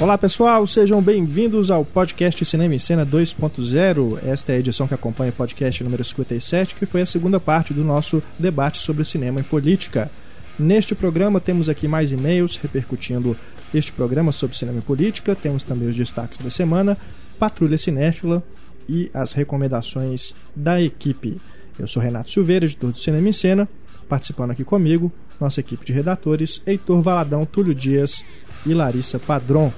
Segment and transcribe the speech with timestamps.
[0.00, 4.18] Olá pessoal, sejam bem-vindos ao podcast Cinema em Cena 2.0.
[4.26, 7.74] Esta é a edição que acompanha o podcast número 57, que foi a segunda parte
[7.74, 10.10] do nosso debate sobre cinema e política.
[10.58, 13.36] Neste programa temos aqui mais e-mails repercutindo
[13.74, 16.96] este programa sobre cinema e política, temos também os destaques da semana,
[17.38, 18.42] Patrulha Cinéfila
[18.88, 21.38] e as recomendações da equipe.
[21.78, 23.68] Eu sou Renato Silveira, editor do Cinema em Cena,
[24.08, 28.24] participando aqui comigo, nossa equipe de redatores, Heitor Valadão, Túlio Dias
[28.64, 29.70] e Larissa Padron.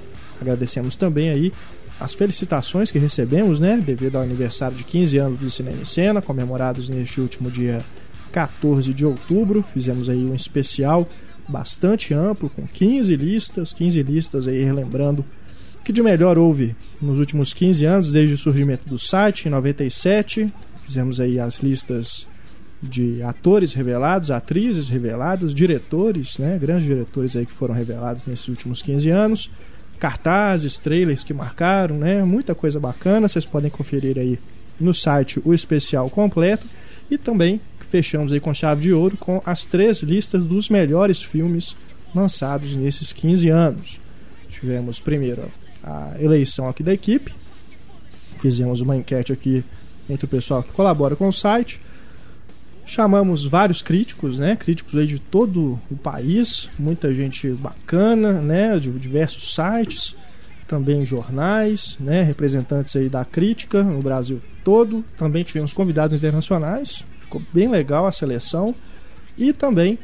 [0.43, 1.53] Agradecemos também aí
[2.03, 6.21] as felicitações que recebemos, né, devido ao aniversário de 15 anos do Cinema em Cena,
[6.21, 7.85] comemorados neste último dia
[8.33, 9.63] 14 de outubro.
[9.63, 11.09] Fizemos aí um especial
[11.49, 15.25] bastante amplo, com 15 listas, 15 listas aí relembrando
[15.81, 19.51] o que de melhor houve nos últimos 15 anos, desde o surgimento do site, em
[19.51, 20.53] 97.
[20.85, 22.27] Fizemos aí as listas
[22.83, 28.83] de atores revelados, atrizes reveladas, diretores, né, grandes diretores aí que foram revelados nesses últimos
[28.83, 29.51] 15 anos
[30.03, 32.25] cartazes, trailers que marcaram, né?
[32.25, 33.29] Muita coisa bacana.
[33.29, 34.37] Vocês podem conferir aí
[34.81, 36.67] no site o especial completo
[37.09, 41.77] e também fechamos aí com chave de ouro com as três listas dos melhores filmes
[42.13, 44.01] lançados nesses 15 anos.
[44.49, 45.49] Tivemos primeiro
[45.85, 47.33] a eleição aqui da equipe,
[48.41, 49.63] fizemos uma enquete aqui
[50.11, 51.81] entre o pessoal que colabora com o site
[52.85, 54.57] Chamamos vários críticos, né?
[54.57, 58.79] Críticos aí de todo o país, muita gente bacana, né?
[58.79, 60.17] De diversos sites,
[60.67, 62.23] também jornais, né?
[62.23, 65.05] Representantes aí da crítica no Brasil todo.
[65.17, 68.75] Também tivemos convidados internacionais, ficou bem legal a seleção.
[69.37, 69.99] E também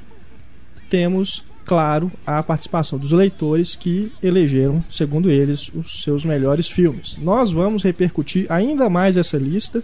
[0.89, 7.17] temos, claro, a participação dos leitores que elegeram, segundo eles, os seus melhores filmes.
[7.17, 9.83] Nós vamos repercutir ainda mais essa lista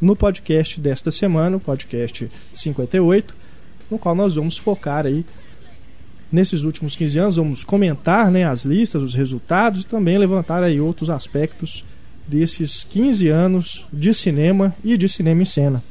[0.00, 3.34] no podcast desta semana, o podcast 58,
[3.90, 5.24] no qual nós vamos focar aí
[6.30, 10.80] nesses últimos 15 anos, vamos comentar né, as listas, os resultados e também levantar aí
[10.80, 11.84] outros aspectos
[12.26, 15.82] desses 15 anos de cinema e de cinema em cena.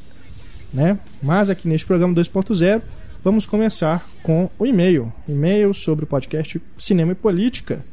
[0.73, 0.99] Né?
[1.21, 2.81] Mas aqui neste programa 2.0
[3.23, 5.11] vamos começar com o e-mail.
[5.27, 7.83] E-mail sobre o podcast Cinema e Política.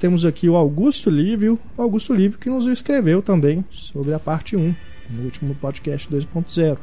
[0.00, 4.56] Temos aqui o Augusto Lívio, o Augusto Lívio que nos escreveu também sobre a parte
[4.56, 4.74] 1
[5.08, 6.78] no último podcast 2.0.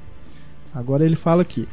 [0.73, 1.67] Agora ele fala aqui.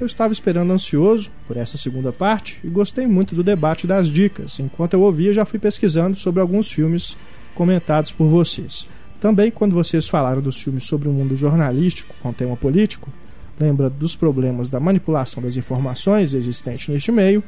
[0.00, 4.58] Eu estava esperando ansioso por essa segunda parte e gostei muito do debate das dicas.
[4.58, 7.16] Enquanto eu ouvia, já fui pesquisando sobre alguns filmes
[7.54, 8.86] comentados por vocês.
[9.20, 13.12] Também, quando vocês falaram dos filmes sobre o mundo jornalístico com tema político,
[13.58, 17.44] lembra dos problemas da manipulação das informações existente neste meio,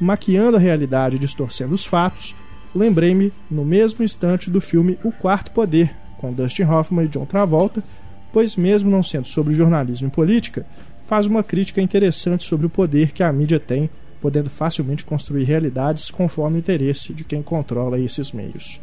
[0.00, 2.36] maquiando a realidade e distorcendo os fatos,
[2.72, 7.82] lembrei-me no mesmo instante do filme O Quarto Poder, com Dustin Hoffman e John Travolta,
[8.30, 10.66] pois, mesmo não sendo sobre jornalismo e política,
[11.06, 13.88] faz uma crítica interessante sobre o poder que a mídia tem,
[14.20, 18.78] podendo facilmente construir realidades conforme o interesse de quem controla esses meios.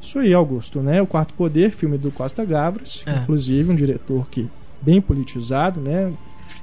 [0.00, 1.02] Isso aí, Augusto, né?
[1.02, 3.16] O Quarto Poder, filme do Costa Gavras, é.
[3.16, 4.48] inclusive um diretor que
[4.80, 6.12] bem politizado, né?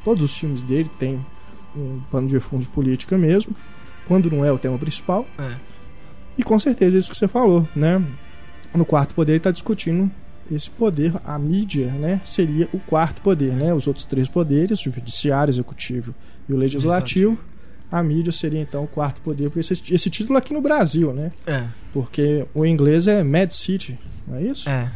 [0.03, 1.23] Todos os filmes dele têm
[1.75, 3.53] um pano de fundo de política mesmo,
[4.07, 5.27] quando não é o tema principal.
[5.37, 5.51] É.
[6.37, 8.01] E com certeza é isso que você falou, né?
[8.73, 10.09] No quarto poder ele está discutindo
[10.51, 13.73] esse poder, a mídia, né, seria o quarto poder, né?
[13.73, 16.15] Os outros três poderes, o judiciário, o executivo
[16.47, 17.37] e o legislativo.
[17.91, 21.31] A mídia seria então o quarto poder, por esse, esse título aqui no Brasil, né?
[21.45, 21.63] É.
[21.93, 24.69] Porque o inglês é Mad City, não é isso?
[24.69, 24.89] É.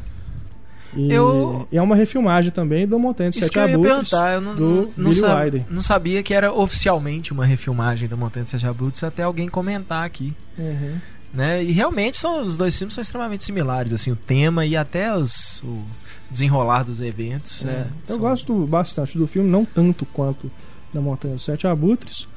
[0.93, 1.65] E eu...
[1.71, 5.09] é uma refilmagem também do Montanha dos Sete Abutres eu não, do não.
[5.09, 5.63] Wilder.
[5.69, 10.05] Não sabia que era oficialmente uma refilmagem do Montanha dos Sete Abutres até alguém comentar
[10.05, 10.33] aqui.
[10.57, 10.97] Uhum.
[11.33, 11.63] Né?
[11.63, 15.63] E realmente são, os dois filmes são extremamente similares, assim, o tema e até os,
[15.63, 15.81] o
[16.29, 17.63] desenrolar dos eventos.
[17.63, 17.67] É.
[17.67, 17.87] Né?
[18.07, 18.19] Eu são...
[18.19, 20.51] gosto bastante do filme, não tanto quanto
[20.93, 22.27] da Montanha dos Sete Abutres,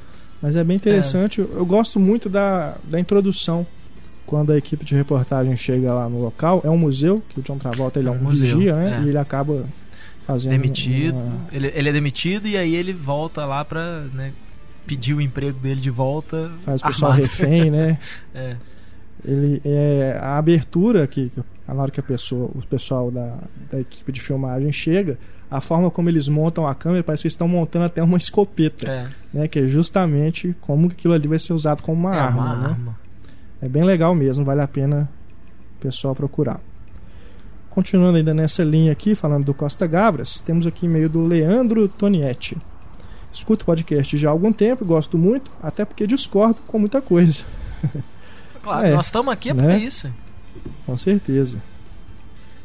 [0.41, 1.41] mas é bem interessante.
[1.41, 1.45] É.
[1.45, 3.67] Eu gosto muito da, da introdução
[4.27, 6.61] quando a equipe de reportagem chega lá no local.
[6.65, 9.01] É um museu, que o John Travolta ele é, é um, museu, vigia, né?
[9.01, 9.05] É.
[9.05, 9.65] E ele acaba
[10.25, 10.53] fazendo.
[10.53, 11.17] Demitido.
[11.17, 11.49] Uma...
[11.51, 14.33] Ele, ele é demitido e aí ele volta lá pra né,
[14.87, 16.49] pedir o emprego dele de volta.
[16.65, 17.99] Faz o pessoal refém, né?
[18.33, 18.57] é
[19.25, 21.33] ele é a abertura que
[21.67, 23.39] na hora que a pessoa, o pessoal da,
[23.71, 25.19] da equipe de filmagem chega,
[25.51, 29.09] a forma como eles montam a câmera parece que estão montando até uma escopeta, é.
[29.33, 29.49] né?
[29.49, 32.67] Que é justamente como aquilo ali vai ser usado como uma, é arma, uma né?
[32.67, 32.99] arma.
[33.63, 35.09] É bem legal mesmo, vale a pena
[35.79, 36.61] o pessoal procurar.
[37.71, 42.57] Continuando ainda nessa linha aqui, falando do Costa Gavras, temos aqui meio do Leandro Tonietti.
[43.33, 47.45] Escuto o podcast já há algum tempo, gosto muito, até porque discordo com muita coisa.
[48.65, 49.63] Claro, é, nós estamos aqui é né?
[49.63, 50.11] para isso.
[50.87, 51.63] Com certeza.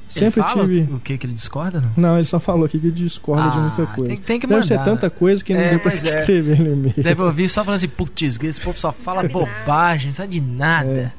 [0.08, 0.82] Sempre tive.
[0.92, 1.82] O que que ele discorda?
[1.82, 1.92] Não?
[1.96, 4.08] não, ele só falou aqui que ele discorda ah, de muita coisa.
[4.08, 4.68] Tem, tem que Deve mandar.
[4.68, 6.64] ser tanta coisa que não é, deu pra escrever é.
[6.64, 6.96] no e-mail.
[6.98, 10.90] Deve ouvir só falando assim, putz, esse povo só fala bobagem, sabe de nada.
[10.90, 11.12] É.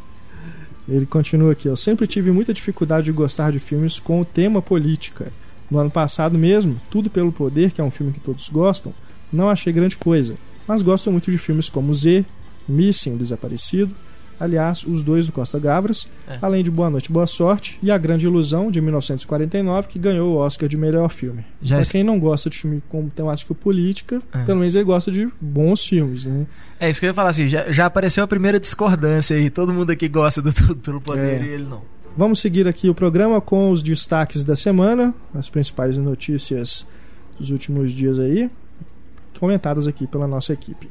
[0.88, 4.60] Ele continua aqui: Eu sempre tive muita dificuldade de gostar de filmes com o tema
[4.60, 5.32] política.
[5.70, 8.92] No ano passado mesmo, Tudo pelo Poder, que é um filme que todos gostam,
[9.32, 10.34] não achei grande coisa,
[10.66, 12.24] mas gosto muito de filmes como Z,
[12.68, 13.94] Missing, Desaparecido,
[14.40, 16.38] aliás, os dois do Costa Gavras, é.
[16.40, 20.36] além de Boa Noite, Boa Sorte e A Grande Ilusão, de 1949, que ganhou o
[20.38, 21.44] Oscar de melhor filme.
[21.60, 24.42] Já pra quem não gosta de filme com temática política, é.
[24.44, 26.46] pelo menos ele gosta de bons filmes, né?
[26.80, 29.74] É isso que eu ia falar assim, já, já apareceu a primeira discordância aí, todo
[29.74, 31.44] mundo aqui gosta do Tudo pelo Poder é.
[31.44, 31.82] e ele não.
[32.16, 36.86] Vamos seguir aqui o programa com os destaques da semana, as principais notícias
[37.38, 38.50] dos últimos dias aí,
[39.38, 40.90] comentadas aqui pela nossa equipe.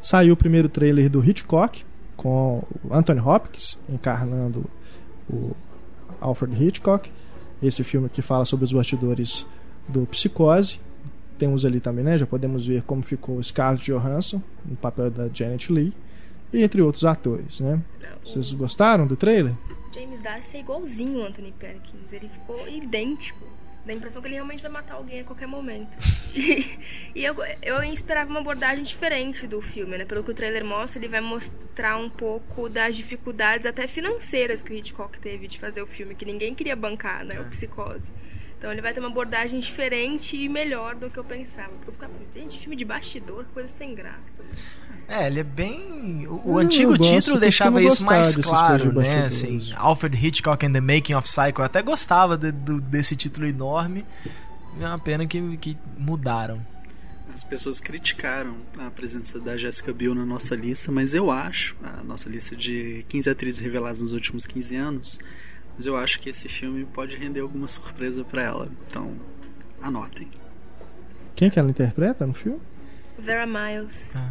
[0.00, 1.84] Saiu o primeiro trailer do Hitchcock,
[2.20, 4.66] com Anthony Hopkins encarnando
[5.26, 5.52] o
[6.20, 7.10] Alfred Hitchcock.
[7.62, 9.46] Esse filme que fala sobre os bastidores
[9.88, 10.78] do Psicose.
[11.38, 12.18] Temos ali também, né?
[12.18, 15.94] Já podemos ver como ficou Scarlett Johansson no papel da Janet Leigh
[16.52, 17.80] e entre outros atores, né?
[18.22, 19.54] Vocês gostaram do trailer?
[19.94, 22.12] James Darcy é igualzinho o Anthony Perkins.
[22.12, 23.46] Ele ficou idêntico.
[23.84, 25.96] Dá a impressão que ele realmente vai matar alguém a qualquer momento.
[26.32, 26.78] E,
[27.12, 30.04] e eu, eu esperava uma abordagem diferente do filme, né?
[30.04, 34.72] Pelo que o trailer mostra, ele vai mostrar um pouco das dificuldades até financeiras que
[34.72, 37.40] o Hitchcock teve de fazer o filme, que ninguém queria bancar, né?
[37.40, 37.48] O é.
[37.48, 38.12] Psicose.
[38.60, 41.70] Então ele vai ter uma abordagem diferente e melhor do que eu pensava.
[41.70, 44.44] Porque eu ficava, gente, filme de bastidor, coisa sem graça.
[45.08, 46.26] É, ele é bem.
[46.28, 49.24] O, o antigo gosto, título deixava isso mais claro, né?
[49.24, 51.62] Assim, Alfred Hitchcock and the Making of Psycho.
[51.62, 54.04] Eu até gostava de, de, desse título enorme.
[54.78, 56.60] É uma pena que, que mudaram.
[57.32, 62.04] As pessoas criticaram a presença da Jessica Biel na nossa lista, mas eu acho, a
[62.04, 65.18] nossa lista de 15 atrizes reveladas nos últimos 15 anos,
[65.80, 68.68] mas eu acho que esse filme pode render alguma surpresa para ela.
[68.86, 69.14] Então,
[69.80, 70.28] anotem.
[71.34, 72.60] Quem que ela interpreta no filme?
[73.18, 74.14] Vera Miles.
[74.14, 74.30] Ah.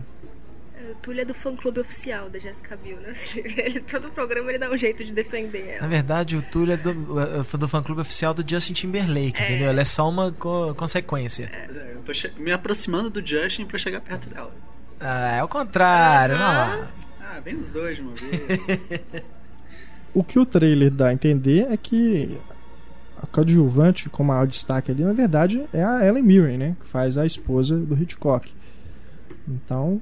[0.91, 3.13] O Túlio é do fã clube oficial da Jessica Biel, né?
[3.57, 5.81] Ele, todo programa ele dá um jeito de defender ela.
[5.81, 9.45] Na verdade, o Túlio é do, é, do fã clube oficial do Justin Timberlake, é.
[9.45, 9.69] entendeu?
[9.69, 11.49] Ela é só uma co consequência.
[11.51, 11.67] É.
[11.75, 14.53] é eu tô me aproximando do Justin pra chegar perto dela.
[14.99, 16.91] Ah, é o contrário, não lá.
[17.19, 18.87] Ah, vem os dois de uma vez.
[20.13, 22.37] o que o trailer dá a entender é que
[23.21, 26.75] a coadjuvante com maior destaque ali, na verdade, é a Ellen Mirren, né?
[26.79, 28.51] Que faz a esposa do Hitchcock.
[29.47, 30.01] Então,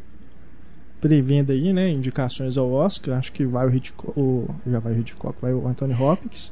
[1.01, 5.00] prevendo aí, né, indicações ao Oscar, acho que vai o Hitchcock, o, já vai o
[5.00, 6.51] Hitchcock, vai o Anthony Hopkins.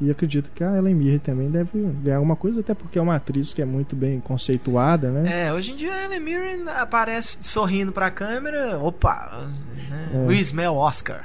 [0.00, 3.14] E acredito que a Ellen Mirren também deve ganhar alguma coisa, até porque é uma
[3.14, 5.46] atriz que é muito bem conceituada, né?
[5.46, 9.48] É, hoje em dia a Ellen Mirren aparece sorrindo pra câmera, opa,
[9.88, 10.10] né?
[10.12, 10.26] É.
[10.26, 11.24] We smell Oscar.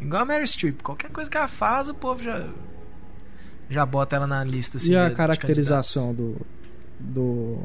[0.00, 2.48] Igual a Mary Streep, qualquer coisa que ela faz, o povo já
[3.68, 6.36] já bota ela na lista assim, E a de, caracterização de do
[6.98, 7.58] do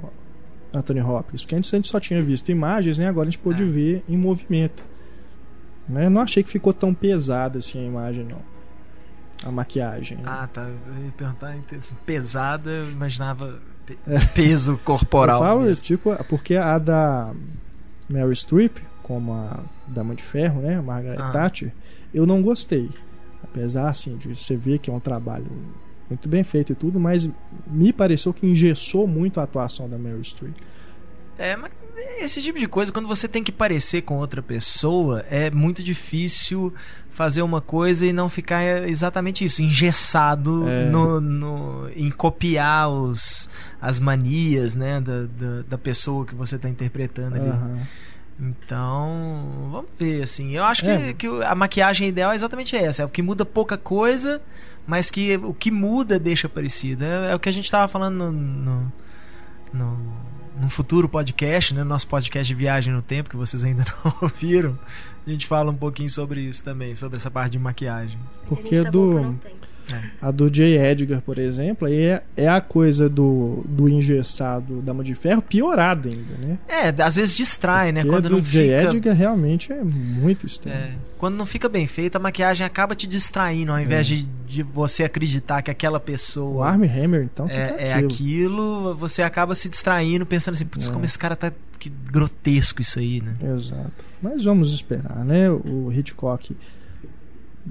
[0.73, 3.07] Anthony Hopkins, porque antes a gente só tinha visto imagens, né?
[3.07, 3.65] Agora a gente pôde é.
[3.65, 4.83] ver em movimento.
[5.87, 6.09] Né?
[6.09, 8.41] Não achei que ficou tão pesada assim a imagem, não.
[9.43, 10.17] A maquiagem.
[10.17, 10.23] Né?
[10.25, 10.61] Ah, tá.
[10.61, 11.57] Eu ia perguntar
[12.05, 13.59] pesada, eu imaginava
[14.07, 14.19] é.
[14.33, 15.41] peso corporal.
[15.41, 15.83] Eu falo mesmo.
[15.83, 17.33] tipo, porque a da
[18.09, 20.77] Mary Streep, como a Dama de Ferro, né?
[20.77, 21.29] A Margaret ah.
[21.29, 21.71] Thatcher,
[22.11, 22.89] eu não gostei.
[23.43, 25.45] Apesar, assim, de você ver que é um trabalho
[26.09, 27.29] muito bem feito e tudo, mas
[27.67, 30.55] me pareceu que engessou muito a atuação da Mary Streep.
[31.37, 31.71] É, mas
[32.19, 36.73] esse tipo de coisa, quando você tem que parecer com outra pessoa, é muito difícil
[37.11, 40.85] fazer uma coisa e não ficar exatamente isso, engessado é.
[40.85, 43.47] no, no, em copiar os,
[43.79, 47.49] as manias né, da, da, da pessoa que você está interpretando ali.
[47.49, 47.81] Uhum.
[48.39, 50.51] Então, vamos ver, assim.
[50.51, 51.13] Eu acho é.
[51.13, 53.03] que, que a maquiagem ideal é exatamente essa.
[53.03, 54.41] É o que muda pouca coisa,
[54.85, 57.05] mas que o que muda deixa parecido.
[57.05, 58.93] É, é o que a gente estava falando no, no,
[59.73, 59.99] no,
[60.61, 61.83] no, futuro podcast, né?
[61.83, 64.77] Nosso podcast de viagem no tempo, que vocês ainda não ouviram.
[65.25, 68.19] A gente fala um pouquinho sobre isso também, sobre essa parte de maquiagem.
[68.47, 69.39] Porque tá do.
[69.93, 70.01] É.
[70.21, 70.77] A do J.
[70.77, 76.09] Edgar, por exemplo, aí é, é a coisa do, do engessado Dama de Ferro piorada
[76.09, 76.57] ainda, né?
[76.67, 78.01] É, às vezes distrai, né?
[78.01, 78.17] Porque né?
[78.17, 78.81] Quando do não J.
[78.81, 78.97] Fica...
[78.97, 80.77] Edgar realmente é muito estranho.
[80.77, 80.91] É.
[81.17, 84.15] Quando não fica bem feita, a maquiagem acaba te distraindo, ao invés é.
[84.15, 86.55] de, de você acreditar que aquela pessoa.
[86.55, 88.07] O Armie Hammer, então, é, é, é aquilo.
[88.07, 88.95] aquilo.
[88.95, 90.91] você acaba se distraindo, pensando assim, putz, é.
[90.91, 91.51] como esse cara tá.
[91.77, 93.33] Que grotesco isso aí, né?
[93.53, 93.91] Exato.
[94.21, 95.51] Mas vamos esperar, né?
[95.51, 96.55] O Hitchcock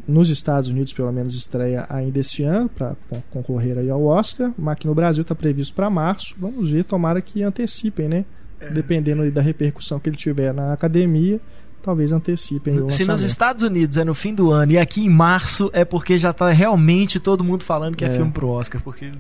[0.07, 2.97] nos Estados Unidos, pelo menos, estreia ainda esse ano para
[3.31, 6.35] concorrer aí ao Oscar, mas aqui no Brasil está previsto para março.
[6.39, 8.25] Vamos ver, tomara que antecipem, né?
[8.61, 8.71] É.
[8.71, 11.41] Dependendo da repercussão que ele tiver na academia,
[11.83, 12.81] talvez antecipem.
[12.81, 15.85] O Se nos Estados Unidos é no fim do ano e aqui em março é
[15.85, 19.13] porque já está realmente todo mundo falando que é, é filme pro Oscar, porque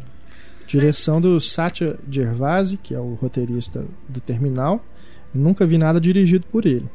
[0.66, 4.82] direção do Satya Gervasi, que é o roteirista do Terminal.
[5.32, 6.88] Nunca vi nada dirigido por ele.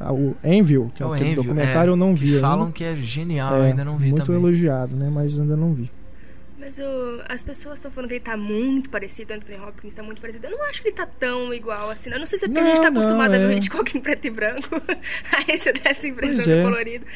[0.00, 2.38] O Envil, que é, é aquele Envil, documentário, é, eu não vi.
[2.38, 4.40] Falam que é genial, é, eu ainda não vi muito também.
[4.40, 5.10] elogiado, né?
[5.10, 5.90] Mas ainda não vi.
[6.58, 10.20] Mas eu, as pessoas estão falando que ele tá muito parecido, Anthony Hopkins tá muito
[10.20, 10.46] parecido.
[10.46, 12.10] Eu não acho que ele tá tão igual assim.
[12.10, 13.36] Eu não sei se é porque não, a gente tá acostumado é.
[13.36, 14.82] a ver o Hitchcock em preto e branco.
[15.32, 16.62] Aí você dá essa impressão é.
[16.62, 17.06] colorido.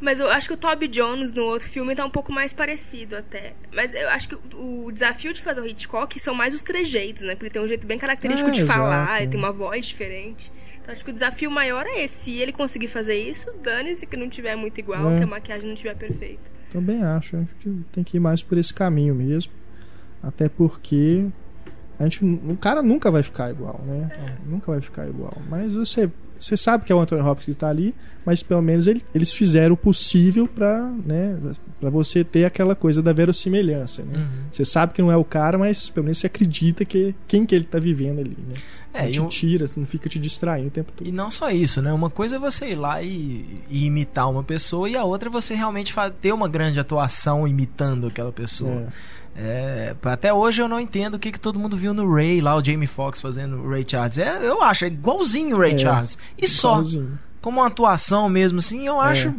[0.00, 3.16] Mas eu acho que o Toby Jones no outro filme tá um pouco mais parecido
[3.16, 3.54] até.
[3.72, 7.22] Mas eu acho que o, o desafio de fazer o Hitchcock são mais os trejeitos,
[7.22, 7.34] né?
[7.34, 8.78] Porque ele tem um jeito bem característico é, de exato.
[8.78, 10.50] falar, ele tem uma voz diferente.
[10.82, 12.24] Então acho que o desafio maior é esse.
[12.24, 15.18] Se ele conseguir fazer isso, dane-se que não tiver muito igual, é.
[15.18, 16.42] que a maquiagem não estiver perfeita.
[16.70, 17.36] Também acho.
[17.36, 19.52] Acho que tem que ir mais por esse caminho mesmo.
[20.22, 21.26] Até porque
[21.98, 24.10] a gente, o cara nunca vai ficar igual, né?
[24.14, 24.48] É.
[24.48, 25.36] Nunca vai ficar igual.
[25.48, 26.10] Mas você
[26.40, 27.94] você sabe que é o Anthony Hopkins que está ali,
[28.24, 31.38] mas pelo menos ele, eles fizeram o possível para né,
[31.78, 34.02] pra você ter aquela coisa da verossimilhança.
[34.02, 34.18] Né?
[34.18, 34.28] Uhum.
[34.50, 37.54] Você sabe que não é o cara, mas pelo menos você acredita que quem que
[37.54, 38.36] ele está vivendo ali.
[38.48, 38.54] Né?
[38.92, 39.28] É, não te eu...
[39.28, 41.06] tira, não fica te distraindo o tempo todo.
[41.06, 41.92] E não só isso, né?
[41.92, 45.32] Uma coisa é você ir lá e, e imitar uma pessoa, e a outra é
[45.32, 48.72] você realmente ter uma grande atuação imitando aquela pessoa.
[48.72, 49.19] É.
[49.36, 52.56] É, até hoje eu não entendo o que, que todo mundo viu no Ray, lá
[52.56, 54.18] o Jamie Foxx fazendo o Ray Charles.
[54.18, 56.18] É, eu acho, é igualzinho o Ray é, Charles.
[56.36, 56.82] E só.
[57.40, 59.34] Como uma atuação mesmo, assim, eu acho, é.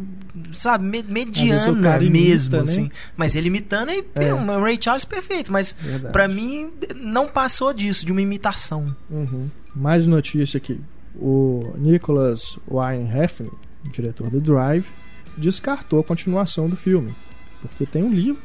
[0.54, 2.84] sabe, me, mediana mesmo, imita, assim.
[2.86, 2.92] Né?
[3.16, 4.34] Mas ele imitando é, é.
[4.34, 5.52] um Ray Charles perfeito.
[5.52, 5.78] Mas
[6.12, 8.88] para mim não passou disso, de uma imitação.
[9.08, 9.52] Uhum.
[9.76, 10.82] Mais notícia aqui.
[11.16, 13.52] O Nicholas Wayne Refn,
[13.92, 14.88] diretor do Drive,
[15.38, 17.14] descartou a continuação do filme.
[17.62, 18.42] Porque tem um livro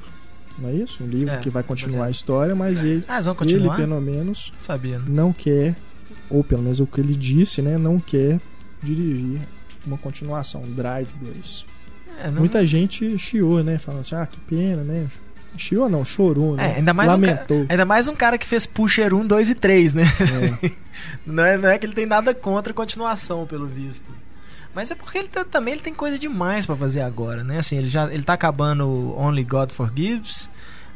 [0.58, 1.02] não é isso?
[1.02, 2.08] Um livro é, que vai continuar é.
[2.08, 5.04] a história, mas ele, ah, ele pelo menos Sabia, né?
[5.08, 5.76] não quer,
[6.30, 8.40] ou pelo menos o que ele disse, né, não quer
[8.82, 9.40] dirigir
[9.86, 11.66] uma continuação, Drive 2.
[12.18, 12.40] É, não...
[12.40, 15.06] Muita gente chiou, né, falando assim, ah, que pena, né?
[15.56, 16.72] Chiou não, chorou, né?
[16.72, 17.62] É, ainda mais Lamentou.
[17.62, 20.04] Um, ainda mais um cara que fez Pusher 1, 2 e 3, né?
[20.62, 20.70] É.
[21.26, 24.10] não, é, não é que ele tem nada contra a continuação, pelo visto.
[24.76, 27.56] Mas é porque ele tá, também ele tem coisa demais para fazer agora, né?
[27.56, 30.50] Assim, ele já ele tá acabando Only God Forgives.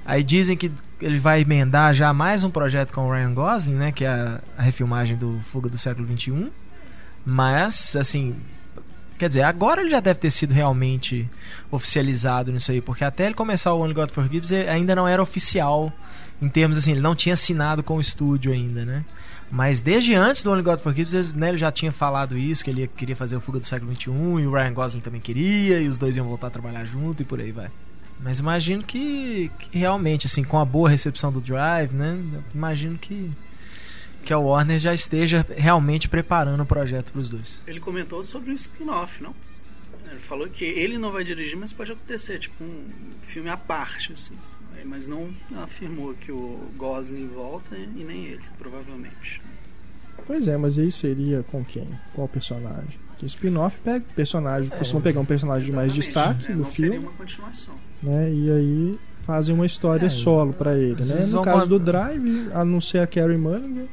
[0.04, 0.70] Aí dizem que
[1.00, 3.90] ele vai emendar já mais um projeto com o Ryan Gosling, né?
[3.90, 6.52] Que é a, a refilmagem do Fuga do Século XXI.
[7.24, 8.36] Mas, assim,
[9.18, 11.28] Quer dizer, agora ele já deve ter sido realmente
[11.70, 15.92] oficializado nisso aí, porque até ele começar o Only God Forgives ainda não era oficial
[16.40, 19.04] em termos assim, ele não tinha assinado com o estúdio ainda, né?
[19.50, 22.86] Mas desde antes do Only God Forgives, né, ele já tinha falado isso, que ele
[22.86, 25.98] queria fazer o Fuga do Século XXI, e o Ryan Gosling também queria, e os
[25.98, 27.68] dois iam voltar a trabalhar junto e por aí vai.
[28.20, 32.22] Mas imagino que, que realmente, assim, com a boa recepção do Drive, né,
[32.54, 33.30] imagino que
[34.22, 37.58] que a Warner já esteja realmente preparando o projeto para os dois.
[37.66, 39.34] Ele comentou sobre um spin-off, não?
[40.10, 42.84] Ele falou que ele não vai dirigir, mas pode acontecer, tipo um
[43.22, 44.36] filme à parte, assim
[44.84, 45.28] mas não
[45.62, 49.40] afirmou que o Gosling volta e nem ele, provavelmente.
[50.26, 51.88] Pois é, mas aí seria com quem?
[52.14, 52.98] Qual personagem?
[53.18, 56.92] Que spin-off pega personagem, é, costuma pegar um personagem de mais destaque é, do filme.
[56.92, 57.74] Seria uma continuação.
[58.02, 58.32] Né?
[58.32, 61.26] E aí fazem uma história é, solo para ele, né?
[61.26, 63.86] No caso do Drive, anuncia a Carrie Mulligan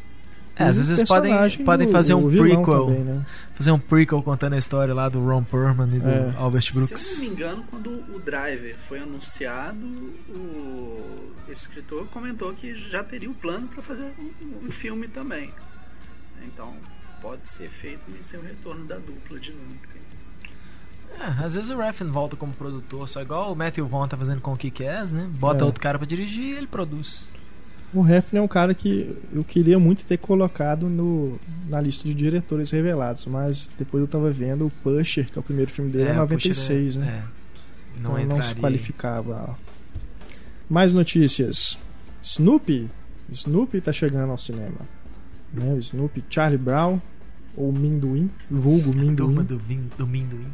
[0.60, 1.34] é, às vezes podem,
[1.64, 2.88] podem fazer um prequel.
[2.88, 3.26] Também, né?
[3.54, 6.34] Fazer um prequel contando a história lá do Ron Perlman e do é.
[6.38, 7.00] Albert Brooks.
[7.00, 9.86] Se eu não me engano, quando o Driver foi anunciado,
[10.30, 15.52] o escritor comentou que já teria o um plano para fazer um, um, filme também.
[16.44, 16.74] Então,
[17.22, 19.98] pode ser feito em seu retorno da dupla dinâmica.
[21.20, 24.42] É, às vezes o Refn volta como produtor, só igual o Matthew Vaughn tá fazendo
[24.42, 25.28] com o Kick-Ass, né?
[25.32, 25.66] Bota é.
[25.66, 27.30] outro cara para dirigir e ele produz.
[27.94, 31.40] O Hefner é um cara que eu queria muito ter colocado no,
[31.70, 35.44] na lista de diretores revelados, mas depois eu tava vendo o Pusher, que é o
[35.44, 37.08] primeiro filme dele, é, é 96, é, né?
[37.08, 39.58] É, não, então não se qualificava.
[40.70, 41.78] Mais notícias.
[42.22, 42.90] Snoopy.
[43.30, 44.80] Snoopy tá chegando ao cinema.
[45.54, 45.74] Né?
[45.74, 47.02] O Snoopy, Charlie Brown,
[47.56, 49.16] ou Minduim, vulgo Minduim.
[49.16, 49.58] Turma do,
[49.98, 50.52] do Minduim.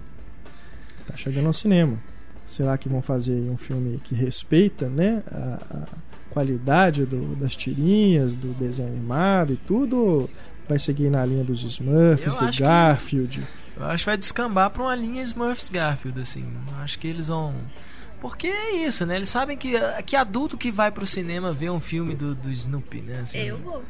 [1.07, 1.97] Tá chegando ao cinema.
[2.45, 5.23] Será que vão fazer um filme que respeita, né?
[5.27, 10.29] A, a qualidade do, das tirinhas, do desenho animado e tudo,
[10.67, 13.41] vai seguir na linha dos Smurfs, do Garfield?
[13.41, 16.45] Que, eu acho que vai descambar pra uma linha Smurfs Garfield, assim.
[16.81, 17.53] Acho que eles vão.
[18.19, 19.17] Porque é isso, né?
[19.17, 19.73] Eles sabem que,
[20.05, 23.19] que adulto que vai pro cinema ver um filme do, do Snoopy, né?
[23.21, 23.83] Assim, eu vou.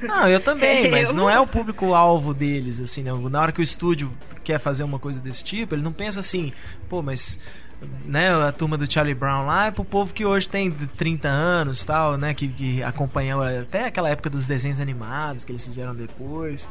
[0.00, 1.30] Não, eu também, mas eu não vou.
[1.30, 3.10] é o público-alvo deles, assim, né?
[3.12, 4.12] Na hora que o estúdio
[4.44, 6.52] quer fazer uma coisa desse tipo, ele não pensa assim,
[6.88, 7.40] pô, mas
[8.04, 11.84] né, a turma do Charlie Brown lá é pro povo que hoje tem 30 anos
[11.84, 16.68] tal, né, que, que acompanhou até aquela época dos desenhos animados que eles fizeram depois.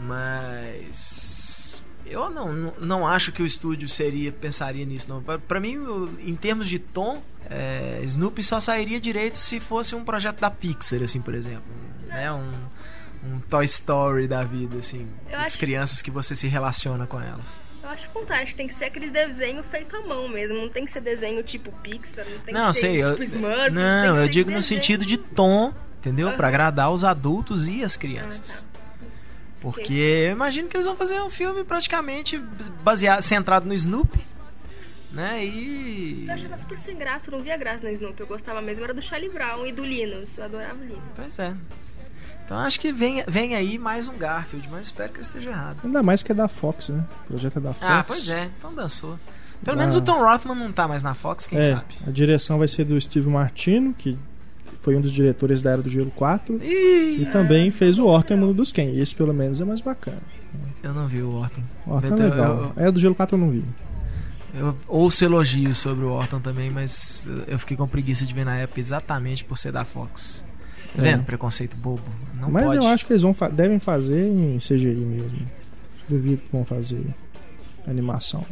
[0.00, 5.22] Mas eu não, não acho que o estúdio seria pensaria nisso não.
[5.22, 5.78] Para mim,
[6.20, 11.02] em termos de tom, é, Snoopy só sairia direito se fosse um projeto da Pixar,
[11.02, 11.62] assim, por exemplo,
[12.08, 12.50] né, um
[13.22, 15.06] um Toy Story da vida, assim.
[15.32, 15.58] as acho...
[15.58, 17.60] crianças que você se relaciona com elas.
[17.90, 21.00] Acho fantástico, tem que ser aquele desenho feito à mão mesmo, não tem que ser
[21.00, 23.70] desenho tipo Pixar, não tem não, que sei, ser tipo eu, Smurf.
[23.70, 26.28] Não, eu digo no sentido de tom, entendeu?
[26.28, 26.36] Uhum.
[26.36, 28.68] Para agradar os adultos e as crianças.
[28.72, 28.80] Ah, tá.
[29.60, 32.38] Porque eu imagino que eles vão fazer um filme praticamente
[32.82, 34.20] baseado, centrado no Snoopy.
[35.10, 35.44] Né?
[35.44, 36.26] E.
[36.28, 38.20] Eu achava super sem graça, eu não via graça no Snoopy.
[38.20, 40.38] Eu gostava mesmo, era do Charlie Brown e do Linus.
[40.38, 41.02] Eu adorava o Linus.
[41.16, 41.52] Pois é.
[42.50, 45.76] Então acho que vem, vem aí mais um Garfield, mas espero que eu esteja errado.
[45.84, 47.04] Ainda mais que é da Fox, né?
[47.22, 47.86] O projeto é da Fox.
[47.88, 49.16] Ah, pois é, então dançou.
[49.64, 49.78] Pelo ah.
[49.78, 51.94] menos o Tom Rothman não tá mais na Fox, quem é, sabe?
[52.04, 54.18] A direção vai ser do Steve Martino, que
[54.80, 56.56] foi um dos diretores da Era do Gelo 4.
[56.56, 58.98] Ih, e também é, fez o Orton e Mundo dos Ken.
[58.98, 60.18] Esse pelo menos é mais bacana.
[60.82, 61.62] Eu não vi o Orton.
[61.86, 62.56] O Orton é legal.
[62.56, 63.62] Eu, eu, Era do Gelo 4 eu não vi.
[64.52, 68.56] Eu ouço elogios sobre o Orton também, mas eu fiquei com preguiça de ver na
[68.56, 70.44] época exatamente por ser da Fox.
[70.96, 71.20] Tá vendo?
[71.20, 71.24] É.
[71.24, 72.02] Preconceito bobo.
[72.40, 72.76] Não mas pode.
[72.76, 75.48] eu acho que eles vão fa devem fazer em CGI mesmo.
[76.08, 77.04] Duvido que vão fazer
[77.86, 78.44] animação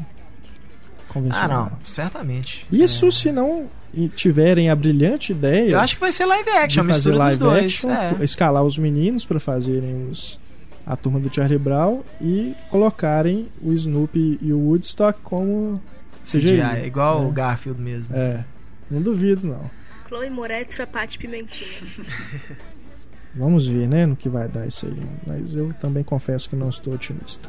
[1.09, 1.67] convencional.
[1.67, 2.67] Ah, não, certamente.
[2.71, 3.11] Isso é.
[3.11, 3.67] se não
[4.15, 5.71] tiverem a brilhante ideia.
[5.71, 8.17] Eu acho que vai ser live action, de fazer live action, é.
[8.21, 10.39] escalar os meninos para fazerem os
[10.87, 15.83] a turma do Charlie Brown e colocarem o Snoopy e o Woodstock como
[16.25, 17.29] CGI, CGI igual né?
[17.29, 18.17] o Garfield mesmo.
[18.17, 18.43] É,
[18.91, 19.71] não duvido não.
[20.09, 21.69] Chloe Moretz pra Paty Pimentinha.
[23.39, 25.03] Vamos ver, né, no que vai dar isso aí.
[25.25, 27.49] Mas eu também confesso que não estou otimista.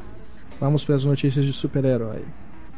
[0.59, 2.21] Vamos para as notícias de super-herói.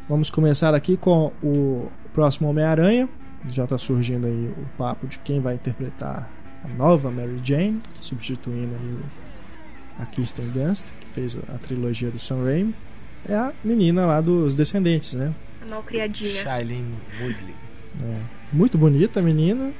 [0.08, 3.08] Vamos começar aqui com o próximo Homem-Aranha.
[3.50, 6.30] Já está surgindo aí o papo de quem vai interpretar
[6.64, 8.98] a nova Mary Jane, substituindo aí
[9.98, 12.74] a Kirsten Dunst, que fez a trilogia do Sam Raimi.
[13.28, 15.34] É a menina lá dos Descendentes, né?
[15.60, 16.42] A malcriadinha.
[16.42, 17.54] Shailene Woodley.
[18.02, 18.16] É.
[18.52, 19.72] Muito bonita a menina.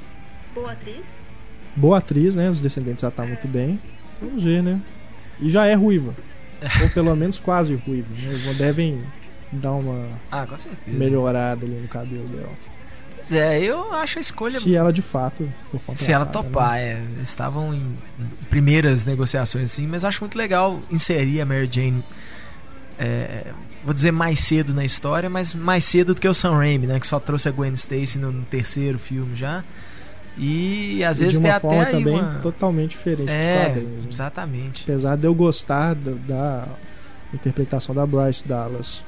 [0.53, 1.22] Boa atriz.
[1.75, 2.49] Boa atriz, né?
[2.49, 3.79] Os Descendentes já tá muito bem.
[4.21, 4.79] Vamos ver, né?
[5.39, 6.13] E já é ruiva.
[6.81, 8.07] Ou pelo menos quase ruiva.
[8.13, 8.33] Né?
[8.33, 9.01] Eles devem
[9.51, 10.45] dar uma ah,
[10.87, 12.49] melhorada ali no cabelo dela.
[13.15, 14.59] Pois é, eu acho a escolha.
[14.59, 15.49] Se ela de fato
[15.85, 17.01] for Se ela topar, né?
[17.19, 17.23] é.
[17.23, 17.95] Estavam em
[18.49, 22.03] primeiras negociações assim, mas acho muito legal inserir a Mary Jane.
[22.99, 23.47] É,
[23.83, 26.99] vou dizer mais cedo na história, mas mais cedo do que o Sam Raimi, né?
[26.99, 29.63] Que só trouxe a Gwen Stacy no, no terceiro filme já.
[30.37, 32.39] E às e vezes de uma forma também uma...
[32.39, 34.03] totalmente diferente é, dos quadrinhos.
[34.05, 34.09] Né?
[34.11, 34.83] Exatamente.
[34.83, 36.67] Apesar de eu gostar da, da
[37.33, 39.03] interpretação da Bryce Dallas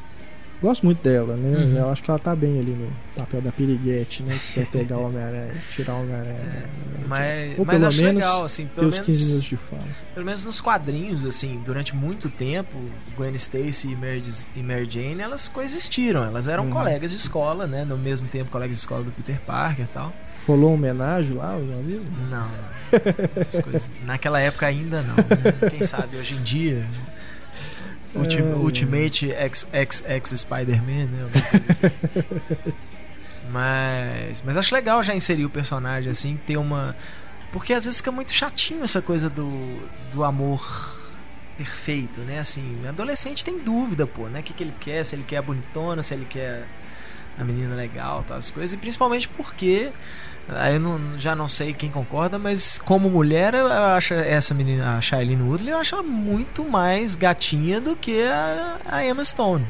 [0.61, 1.57] Gosto muito dela, né?
[1.57, 1.77] Uhum.
[1.77, 4.39] Eu acho que ela tá bem ali no papel da piriguete, né?
[4.47, 6.33] Que quer pegar o Homem-Aranha, tirar o Homem-Aranha.
[6.33, 6.63] É, né?
[7.07, 9.83] mas, Ou mas pelo menos legal, assim, pelo menos, 15 minutos de fala.
[10.13, 12.77] Pelo menos nos quadrinhos, assim, durante muito tempo,
[13.17, 14.23] Gwen Stacy e Mary,
[14.55, 16.23] e Mary Jane, elas coexistiram.
[16.23, 16.71] Elas eram uhum.
[16.71, 17.83] colegas de escola, né?
[17.83, 20.13] No mesmo tempo, colegas de escola do Peter Parker e tal.
[20.45, 22.01] Rolou uma homenagem lá, alguma vez?
[22.29, 22.49] Não.
[23.63, 25.15] coisas, naquela época ainda não.
[25.15, 25.69] Né?
[25.69, 26.85] Quem sabe hoje em dia
[28.15, 28.43] Ulti é.
[28.43, 31.29] Ultimate XXX Spider-Man, né?
[31.69, 32.31] Assim.
[33.51, 36.95] mas, mas acho legal já inserir o personagem assim, ter uma.
[37.51, 39.79] Porque às vezes fica muito chatinho essa coisa do,
[40.13, 40.97] do amor
[41.57, 42.39] perfeito, né?
[42.39, 44.39] Assim, adolescente tem dúvida, pô, né?
[44.39, 46.63] O que, que ele quer, se ele quer a bonitona, se ele quer
[47.37, 48.73] a menina legal, tal, as coisas.
[48.73, 49.89] E principalmente porque
[50.49, 54.97] Aí eu não, já não sei quem concorda, mas como mulher, eu acho essa menina,
[54.97, 59.65] a Shailene Woodley, eu acho ela muito mais gatinha do que a, a Emma Stone.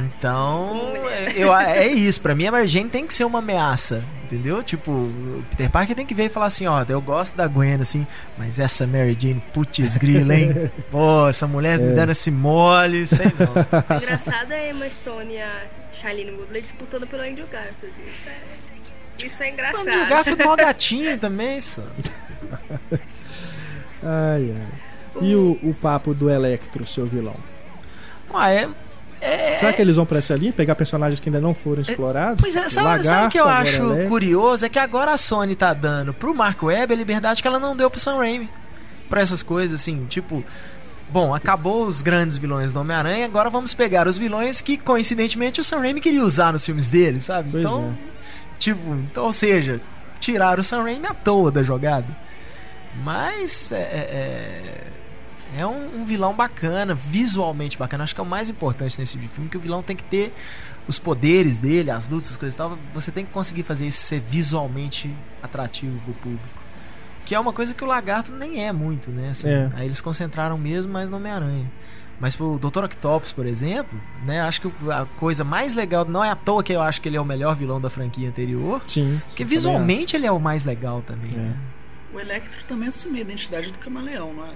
[0.00, 0.94] Então,
[1.34, 2.20] eu, é isso.
[2.20, 4.62] Pra mim, a Mary Jane tem que ser uma ameaça, entendeu?
[4.62, 7.74] Tipo, o Peter Parker tem que ver e falar assim: ó, eu gosto da Gwen,
[7.74, 8.06] assim,
[8.38, 10.70] mas essa Mary Jane, putz, grila, hein?
[10.90, 11.82] Pô, essa mulher é.
[11.82, 13.96] me dando esse mole, sei não.
[13.96, 17.94] O engraçado é a Emma Stone e a Shailene Woodley disputando pelo Andrew Garfield.
[18.06, 18.61] Isso é.
[19.18, 19.86] Isso é engraçado.
[19.86, 21.82] Andrew Garfield é mó gatinho também, isso.
[24.02, 24.68] ai, ai.
[25.20, 27.36] E o, o papo do Electro, seu vilão?
[28.32, 28.68] Ah, é,
[29.22, 31.82] é, Será que eles vão pra essa linha, pegar personagens que ainda não foram é,
[31.82, 32.40] explorados?
[32.40, 34.08] Pois é, sabe, Lagarto, sabe o que eu acho Electro?
[34.08, 34.66] curioso?
[34.66, 37.76] É que agora a Sony tá dando pro Mark Webb a liberdade que ela não
[37.76, 38.50] deu pro Sam Raimi.
[39.08, 40.44] Pra essas coisas, assim, tipo...
[41.08, 45.64] Bom, acabou os grandes vilões do Homem-Aranha, agora vamos pegar os vilões que, coincidentemente, o
[45.64, 47.50] Sam Raimi queria usar nos filmes dele, sabe?
[47.52, 48.11] Pois então, é.
[48.62, 49.80] Tipo, então, ou seja,
[50.20, 52.06] tiraram o Sam Raimi à toa da jogada.
[53.02, 54.86] Mas é, é,
[55.56, 58.04] é, é um, um, vilão bacana, visualmente bacana.
[58.04, 60.04] Acho que é o mais importante nesse tipo de filme, que o vilão tem que
[60.04, 60.32] ter
[60.86, 62.78] os poderes dele, as lutas, as coisas e tal.
[62.94, 66.62] Você tem que conseguir fazer isso ser visualmente atrativo pro público.
[67.26, 69.30] Que é uma coisa que o Lagarto nem é muito, né?
[69.30, 69.72] Assim, é.
[69.74, 71.66] Aí eles concentraram mesmo mais no Homem-Aranha.
[72.22, 72.84] Mas o Dr.
[72.84, 74.40] Octopus, por exemplo, né?
[74.42, 77.16] Acho que a coisa mais legal, não é à toa que eu acho que ele
[77.16, 78.80] é o melhor vilão da franquia anterior.
[78.86, 79.20] Sim.
[79.26, 81.32] Porque visualmente ele é o mais legal também.
[81.32, 81.36] É.
[81.36, 81.56] Né?
[82.14, 84.50] O Electro também assumiu a identidade do camaleão, não é?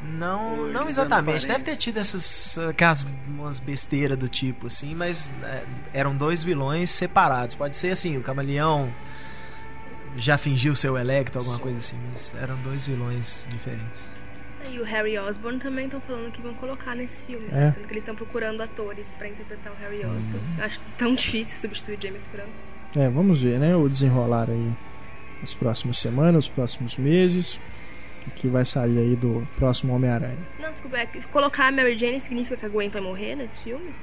[0.00, 1.48] Não, não exatamente.
[1.48, 6.88] Deve ter tido essas aquelas umas besteiras do tipo assim, mas é, eram dois vilões
[6.88, 7.56] separados.
[7.56, 8.88] Pode ser assim, o camaleão
[10.16, 11.62] já fingiu ser o Electro, alguma Sim.
[11.62, 14.08] coisa assim, mas eram dois vilões diferentes.
[14.70, 17.46] E o Harry Osborn também estão falando que vão colocar nesse filme.
[17.52, 17.72] É.
[17.72, 20.38] que eles estão procurando atores para interpretar o Harry Osborn.
[20.58, 20.64] Uhum.
[20.64, 22.50] Acho tão difícil substituir James Franco.
[22.96, 23.76] É, vamos ver, né?
[23.76, 24.72] O desenrolar aí
[25.40, 27.60] nas próximas semanas, os próximos meses.
[28.26, 30.36] O que vai sair aí do próximo Homem-Aranha.
[30.58, 33.94] Não, desculpa, é colocar a Mary Jane significa que a Gwen vai morrer nesse filme?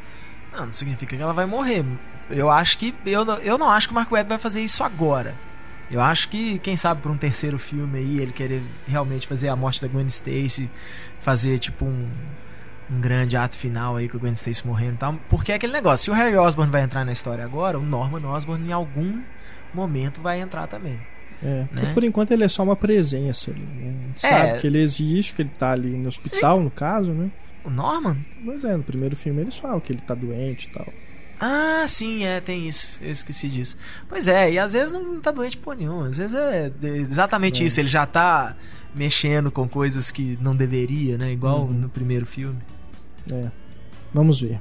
[0.51, 1.85] Não, não significa que ela vai morrer.
[2.29, 2.93] Eu acho que.
[3.05, 5.35] Eu, eu não acho que o Mark Webb vai fazer isso agora.
[5.89, 9.55] Eu acho que, quem sabe, para um terceiro filme aí, ele querer realmente fazer a
[9.55, 10.69] morte da Gwen Stacy,
[11.19, 12.09] fazer tipo um,
[12.89, 15.15] um grande ato final aí com a Gwen Stacy morrendo e tal.
[15.29, 18.27] Porque é aquele negócio, se o Harry Osborn vai entrar na história agora, o Norman
[18.27, 19.21] Osborn em algum
[19.73, 20.99] momento vai entrar também.
[21.43, 21.91] É, né?
[21.93, 23.89] por enquanto ele é só uma presença ali, né?
[23.89, 24.29] A gente é.
[24.29, 27.29] sabe que ele existe, que ele tá ali no hospital, no caso, né?
[27.63, 28.17] O Norman?
[28.43, 30.87] Pois é, no primeiro filme eles falam que ele tá doente e tal.
[31.39, 33.03] Ah, sim, é, tem isso.
[33.03, 33.77] Eu esqueci disso.
[34.07, 36.03] Pois é, e às vezes não tá doente por nenhum.
[36.03, 37.65] Às vezes é exatamente é.
[37.65, 37.79] isso.
[37.79, 38.55] Ele já tá
[38.95, 41.31] mexendo com coisas que não deveria, né?
[41.31, 41.73] Igual uhum.
[41.73, 42.59] no primeiro filme.
[43.31, 43.51] É.
[44.13, 44.59] Vamos ver.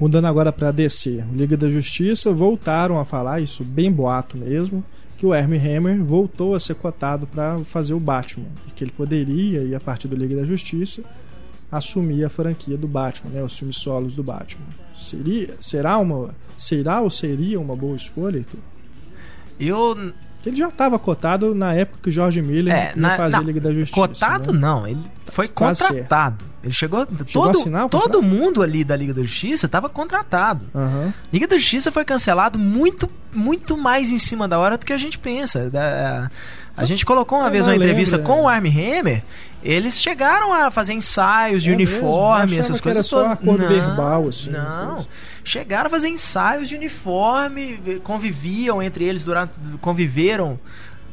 [0.00, 1.24] Mudando agora para DC.
[1.32, 4.84] Liga da Justiça voltaram a falar, isso bem boato mesmo,
[5.16, 8.46] que o Hermie Hammer voltou a ser cotado para fazer o Batman.
[8.68, 11.02] E que ele poderia, ir a partir do Liga da Justiça,
[11.70, 14.66] assumir a franquia do Batman, né, os filmes solos do Batman.
[14.94, 18.60] Seria, será uma, será ou seria uma boa escolha, Heitor?
[19.60, 20.12] Eu
[20.46, 23.72] ele já estava cotado na época que o Jorge Miller é, ia fazer Liga da
[23.72, 24.00] Justiça.
[24.00, 24.58] Cotado né?
[24.58, 26.44] não, ele foi Quase contratado.
[26.44, 26.48] Ser.
[26.64, 30.64] Ele chegou, chegou todo, todo mundo ali da Liga da Justiça estava contratado.
[30.74, 31.12] Uhum.
[31.32, 34.96] Liga da Justiça foi cancelado muito, muito mais em cima da hora do que a
[34.96, 35.68] gente pensa.
[35.70, 36.30] Da,
[36.78, 39.22] a gente colocou uma vez uma entrevista lembro, com o Armie Hammer.
[39.62, 43.12] Eles chegaram a fazer ensaios de é uniforme, essas coisas.
[43.12, 44.50] Era só acordo não, verbal, assim.
[44.50, 45.04] Não.
[45.42, 49.58] Chegaram a fazer ensaios de uniforme, conviviam entre eles durante.
[49.80, 50.58] conviveram.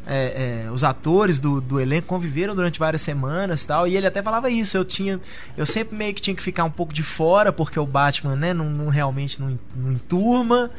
[0.08, 4.21] É, é, os atores do, do elenco conviveram durante várias semanas tal e ele até
[4.21, 5.19] falava isso eu tinha
[5.58, 8.54] eu sempre meio que tinha que ficar um pouco de fora porque o Batman né
[8.54, 10.69] não, não realmente não, não enturma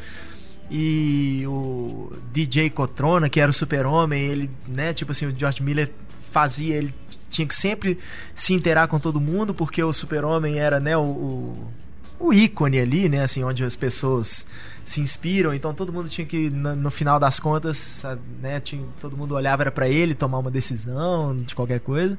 [0.70, 5.90] e o DJ Cotrona, que era o super-homem, ele, né, tipo assim, o George Miller
[6.30, 6.94] fazia, ele
[7.30, 7.98] tinha que sempre
[8.34, 11.72] se interar com todo mundo, porque o super-homem era, né, o, o,
[12.18, 14.46] o, ícone ali, né, assim, onde as pessoas
[14.84, 18.04] se inspiram, então todo mundo tinha que, no, no final das contas,
[18.40, 22.18] né, tinha, todo mundo olhava para ele tomar uma decisão de qualquer coisa.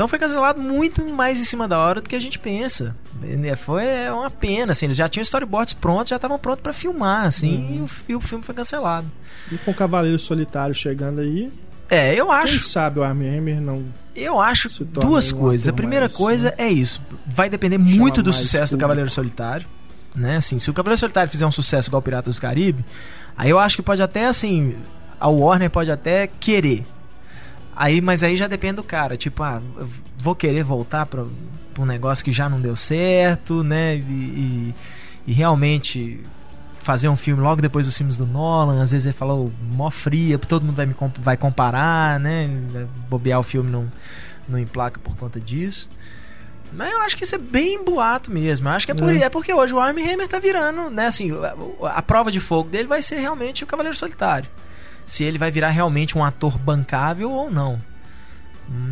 [0.00, 2.96] Então foi cancelado muito mais em cima da hora do que a gente pensa.
[3.22, 6.72] É, foi é uma pena, assim, eles já tinham storyboards prontos, já estavam prontos para
[6.72, 7.74] filmar, assim, uhum.
[7.74, 9.06] e, o, e, o, filme foi cancelado.
[9.52, 11.52] E com o Cavaleiro Solitário chegando aí.
[11.90, 12.52] É, eu acho.
[12.52, 13.84] Quem sabe o Armie Hammer não.
[14.16, 15.68] Eu acho duas coisas.
[15.68, 16.54] A primeira mais, coisa né?
[16.56, 17.02] é isso.
[17.26, 18.76] Vai depender muito do sucesso público.
[18.78, 19.66] do Cavaleiro Solitário.
[20.16, 20.38] Né?
[20.38, 22.82] Assim, se o Cavaleiro Solitário fizer um sucesso igual Piratas do Caribe,
[23.36, 24.76] aí eu acho que pode até assim.
[25.20, 26.86] A Warner pode até querer
[27.80, 29.16] Aí, mas aí já depende do cara.
[29.16, 29.62] Tipo, ah,
[30.18, 31.24] vou querer voltar para
[31.78, 33.96] um negócio que já não deu certo, né?
[33.96, 34.74] E, e,
[35.28, 36.20] e, realmente
[36.82, 38.82] fazer um filme logo depois dos filmes do Nolan.
[38.82, 42.50] Às vezes ele falou mó fria, todo mundo vai, me vai comparar, né?
[43.08, 43.90] Bobear o filme não,
[44.46, 45.88] não emplaca por conta disso.
[46.74, 48.68] Mas eu acho que isso é bem boato mesmo.
[48.68, 49.20] Eu acho que é, por, é.
[49.20, 51.06] é porque hoje o Armie Hammer tá virando, né?
[51.06, 51.32] Assim,
[51.82, 54.50] a, a prova de fogo dele vai ser realmente o Cavaleiro Solitário
[55.10, 57.80] se ele vai virar realmente um ator bancável ou não.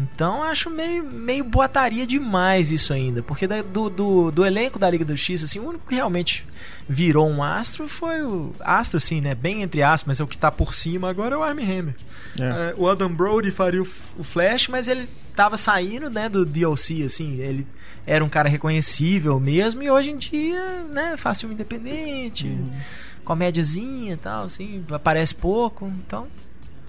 [0.03, 3.23] Então acho meio, meio boataria demais isso ainda.
[3.23, 6.45] Porque da, do, do, do, elenco da Liga do X, assim, o único que realmente
[6.89, 8.51] virou um astro foi o.
[8.59, 9.33] Astro, sim, né?
[9.33, 11.95] Bem entre aspas, mas é o que tá por cima agora é o Armie Hammer.
[12.41, 12.43] É.
[12.43, 13.87] É, o Adam Brody faria o,
[14.19, 17.37] o, Flash, mas ele tava saindo, né, do DLC, assim.
[17.39, 17.65] Ele
[18.05, 22.49] era um cara reconhecível mesmo, e hoje em dia, né, faz filme independente.
[22.49, 22.73] Uhum
[23.29, 26.27] comédiazinha e tal, assim, aparece pouco, então.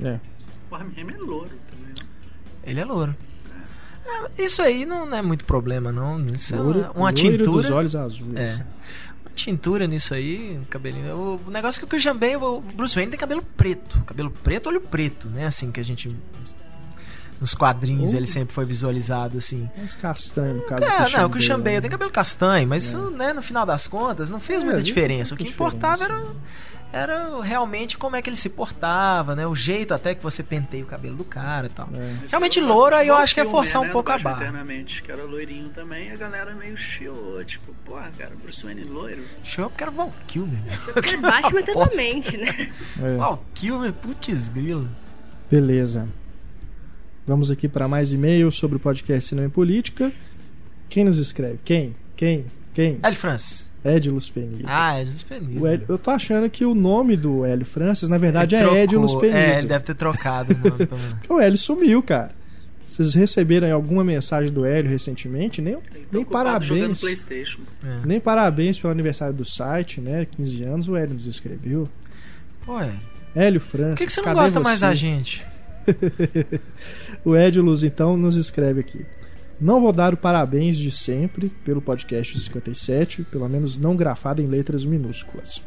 [0.02, 0.18] É.
[0.72, 2.08] O Armie é louro também, não?
[2.64, 3.14] Ele é louro.
[4.06, 6.26] É, isso aí não é muito problema, não.
[6.28, 7.44] Isso louro, é uma tintura.
[7.44, 8.36] dos olhos azuis.
[8.38, 8.66] É.
[9.22, 11.42] Uma tintura nisso aí, cabelinho.
[11.46, 14.02] O negócio é que o Christian Bale, o Bruce Wayne tem cabelo preto.
[14.06, 15.46] Cabelo preto, olho preto, né?
[15.46, 16.16] Assim, que a gente
[17.40, 19.70] nos quadrinhos ele sempre foi visualizado assim.
[19.78, 22.88] Mais castanho, no caso é, do não, o Christian Bale tem cabelo castanho, mas é.
[22.88, 25.34] isso, né, no final das contas, não fez é, muita diferença.
[25.34, 26.24] O que importava era,
[26.92, 29.48] era realmente como é que ele se portava, né?
[29.48, 31.88] O jeito até que você penteia o cabelo do cara e tal.
[31.94, 32.28] É.
[32.28, 34.38] Realmente louro, aí eu acho que é forçar né, um pouco a barra.
[34.38, 39.24] Internamente, que era loirinho também, a galera meio chiou, tipo, pô, cara, Bruce Wayne loiro.
[39.44, 40.60] Chiou porque era Val Kilmer.
[40.94, 42.74] Porque baixo eternamente, né?
[43.02, 43.16] É.
[43.16, 44.90] Val Kilmer, putz grilo.
[45.50, 46.08] Beleza.
[47.30, 50.12] Vamos aqui para mais e-mails sobre o podcast Cinema e Política.
[50.90, 51.60] Quem nos escreve?
[51.64, 51.96] Quem?
[52.16, 52.44] Quem?
[52.74, 52.98] Quem?
[53.04, 53.70] Hélio Francis.
[53.86, 54.64] Edilus Penida.
[54.66, 55.70] Ah, Edilus Penida.
[55.70, 59.14] Hélio, eu tô achando que o nome do Hélio Francis, na verdade, ele é Edilus
[59.14, 59.38] Penida.
[59.38, 60.88] É, ele deve ter trocado o nome
[61.22, 62.32] Porque o Hélio sumiu, cara.
[62.84, 65.62] Vocês receberam alguma mensagem do Hélio recentemente?
[65.62, 65.78] Nem,
[66.12, 67.04] nem parabéns.
[67.04, 68.08] É.
[68.08, 70.26] Nem parabéns pelo aniversário do site, né?
[70.26, 71.88] 15 anos o Hélio nos escreveu.
[72.66, 72.92] Pô, é.
[73.36, 73.92] Hélio Francis.
[73.92, 74.64] Por que, que você não gosta você?
[74.64, 75.46] mais da gente?
[77.24, 79.06] o Edilus, então, nos escreve aqui.
[79.60, 84.48] Não vou dar o parabéns de sempre pelo podcast 57, pelo menos não grafado em
[84.48, 85.62] letras minúsculas.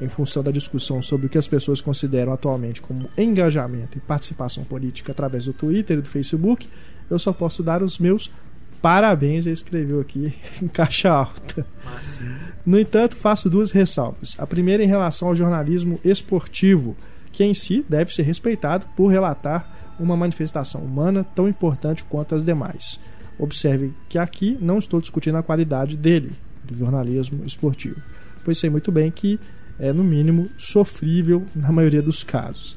[0.00, 4.64] Em função da discussão sobre o que as pessoas consideram atualmente como engajamento e participação
[4.64, 6.66] política através do Twitter e do Facebook,
[7.10, 8.30] eu só posso dar os meus
[8.80, 9.44] parabéns.
[9.44, 11.66] Ele escreveu aqui em caixa alta.
[12.64, 14.36] No entanto, faço duas ressalvas.
[14.38, 16.96] A primeira em relação ao jornalismo esportivo
[17.30, 22.44] que em si deve ser respeitado por relatar uma manifestação humana tão importante quanto as
[22.44, 22.98] demais.
[23.38, 28.00] Observe que aqui não estou discutindo a qualidade dele, do jornalismo esportivo,
[28.44, 29.38] pois sei muito bem que
[29.78, 32.76] é, no mínimo, sofrível na maioria dos casos.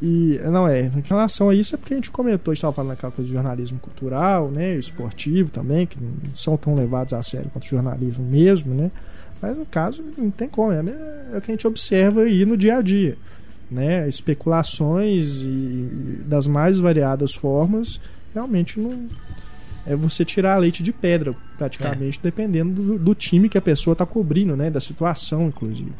[0.00, 2.72] E não é, em relação a isso é porque a gente comentou, a gente estava
[2.72, 7.22] falando aquela coisa de jornalismo cultural, né, esportivo também, que não são tão levados a
[7.22, 8.90] sério quanto o jornalismo mesmo, né?
[9.40, 10.78] Mas no caso não tem como, é,
[11.32, 13.16] é o que a gente observa aí no dia a dia
[13.70, 18.00] né, especulações e, das mais variadas formas,
[18.32, 19.08] realmente não
[19.86, 22.22] é você tirar leite de pedra, praticamente, é.
[22.22, 25.92] dependendo do, do, time que a pessoa está cobrindo, né, da situação, inclusive.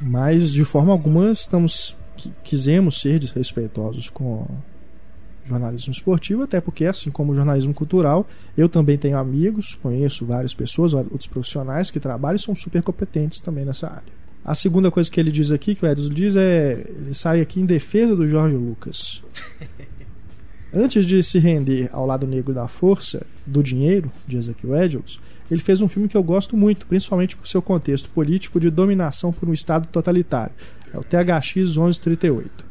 [0.00, 1.96] Mas de forma alguma estamos
[2.42, 4.48] quisemos ser desrespeitosos com o
[5.44, 10.54] jornalismo esportivo, até porque assim como o jornalismo cultural, eu também tenho amigos, conheço várias
[10.54, 14.23] pessoas, outros profissionais que trabalham e são super competentes também nessa área.
[14.44, 16.84] A segunda coisa que ele diz aqui, que o Edson diz, é.
[16.86, 19.22] Ele sai aqui em defesa do Jorge Lucas.
[20.72, 25.20] Antes de se render ao lado negro da força, do dinheiro, diz aqui o Edils,
[25.50, 29.32] ele fez um filme que eu gosto muito, principalmente por seu contexto político de dominação
[29.32, 30.52] por um Estado totalitário.
[30.92, 32.64] É o THX 1138.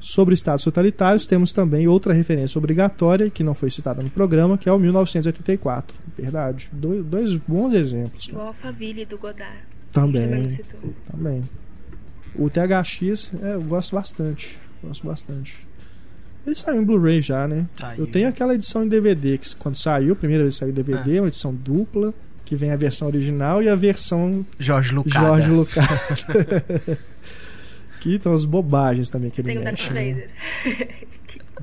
[0.00, 4.68] Sobre estados totalitários, temos também outra referência obrigatória, que não foi citada no programa, que
[4.68, 5.96] é o 1984.
[6.16, 6.70] Verdade.
[6.72, 8.28] Dois, dois bons exemplos.
[8.32, 9.75] O Alphaville do Godard.
[10.00, 10.48] Também.
[11.10, 11.42] Também.
[12.34, 14.58] O THX, é, eu gosto bastante.
[14.82, 15.66] Gosto bastante.
[16.46, 17.66] Ele saiu em Blu-ray já, né?
[17.76, 18.04] Saiu.
[18.04, 20.74] Eu tenho aquela edição em DVD, que quando saiu, a primeira vez que saiu em
[20.74, 21.20] DVD, é.
[21.20, 25.12] uma edição dupla, que vem a versão original e a versão Jorge Lucas.
[25.12, 25.84] Jorge Lucas.
[28.00, 29.92] que tem umas bobagens também que ele tem mexe.
[29.92, 30.28] Né?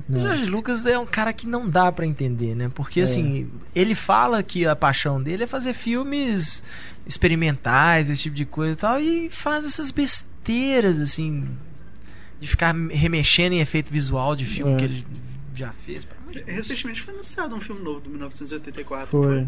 [0.08, 2.70] O Jorge Lucas é um cara que não dá para entender, né?
[2.74, 3.02] Porque é.
[3.04, 6.62] assim, ele fala que a paixão dele é fazer filmes
[7.06, 11.46] experimentais, esse tipo de coisa e tal, e faz essas besteiras, assim,
[12.40, 14.76] de ficar remexendo em efeito visual de filme é.
[14.76, 15.06] que ele
[15.54, 16.06] já fez.
[16.46, 19.08] Recentemente foi anunciado um filme novo de 1984.
[19.08, 19.26] Foi.
[19.26, 19.46] foi.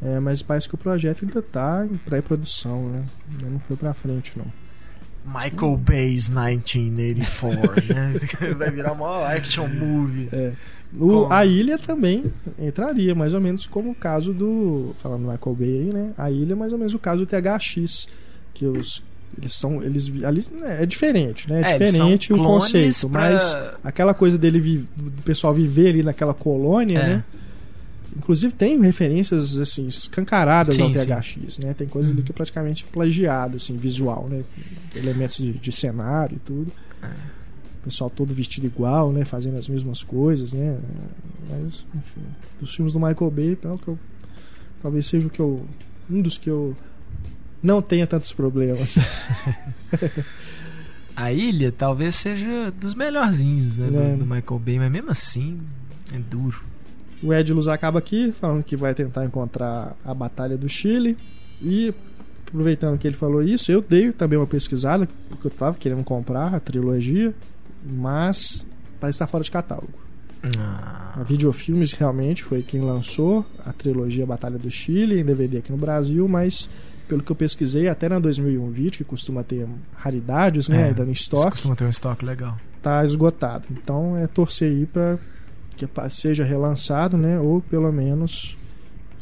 [0.00, 3.04] É, mas parece que o projeto ainda tá em pré-produção, né?
[3.32, 4.46] Ainda não foi pra frente, não.
[5.28, 8.12] Michael Bay's 1984, né?
[8.56, 10.28] Vai virar uma action movie.
[10.32, 10.52] É.
[10.98, 14.94] O, a ilha também entraria, mais ou menos como o caso do.
[14.96, 16.12] Falando do Michael Bay aí, né?
[16.16, 18.08] A ilha é mais ou menos o caso do THX.
[18.54, 19.02] Que os.
[19.36, 19.82] Eles são.
[19.82, 21.60] Eles, ali, né, é diferente, né?
[21.60, 23.08] É, é diferente o conceito.
[23.10, 23.20] Pra...
[23.20, 27.06] Mas aquela coisa dele do pessoal viver ali naquela colônia, é.
[27.06, 27.24] né?
[28.16, 31.66] Inclusive tem referências assim escancaradas sim, ao THX, sim.
[31.66, 31.74] né?
[31.74, 34.42] Tem coisa ali que é praticamente plagiada, assim, visual, né?
[34.94, 36.72] Elementos de, de cenário e tudo.
[37.02, 37.38] É
[37.88, 39.24] pessoal todo vestido igual, né?
[39.24, 40.78] Fazendo as mesmas coisas, né?
[41.48, 42.20] Mas, enfim,
[42.60, 43.98] dos filmes do Michael Bay, é que eu,
[44.82, 45.66] talvez seja o que eu,
[46.10, 46.76] um dos que eu
[47.62, 48.96] não tenha tantos problemas.
[51.16, 53.86] A Ilha talvez seja dos melhorzinhos, né?
[53.86, 54.12] É.
[54.12, 55.58] Do, do, Michael Bay, mas mesmo assim
[56.12, 56.62] é duro.
[57.22, 61.16] O Edilus acaba aqui falando que vai tentar encontrar a Batalha do Chile
[61.60, 61.92] e
[62.46, 66.54] aproveitando que ele falou isso, eu dei também uma pesquisada porque eu estava querendo comprar
[66.54, 67.34] a trilogia
[67.84, 68.66] mas
[69.00, 69.92] parece estar fora de catálogo.
[70.56, 71.14] Ah.
[71.16, 75.78] A Videofilmes realmente foi quem lançou a trilogia Batalha do Chile em DVD aqui no
[75.78, 76.68] Brasil, mas
[77.08, 81.04] pelo que eu pesquisei, até na 2001 vídeo, que costuma ter raridades, né, é, ainda
[81.04, 81.52] no estoque.
[81.52, 82.56] Costuma ter um estoque legal.
[82.82, 83.66] Tá esgotado.
[83.70, 85.18] Então é torcer aí para
[85.86, 88.58] que seja relançado, né, ou pelo menos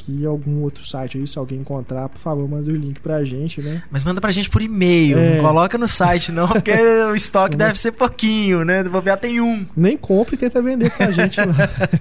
[0.07, 3.61] aqui algum outro site aí, se alguém encontrar, por favor, manda o link pra gente,
[3.61, 3.83] né?
[3.91, 5.35] Mas manda pra gente por e-mail, é.
[5.35, 6.71] não coloca no site não, porque
[7.11, 8.83] o estoque deve ser pouquinho, né?
[8.83, 9.65] Vou ver, tem um.
[9.75, 11.55] Nem compre e tenta vender pra gente lá.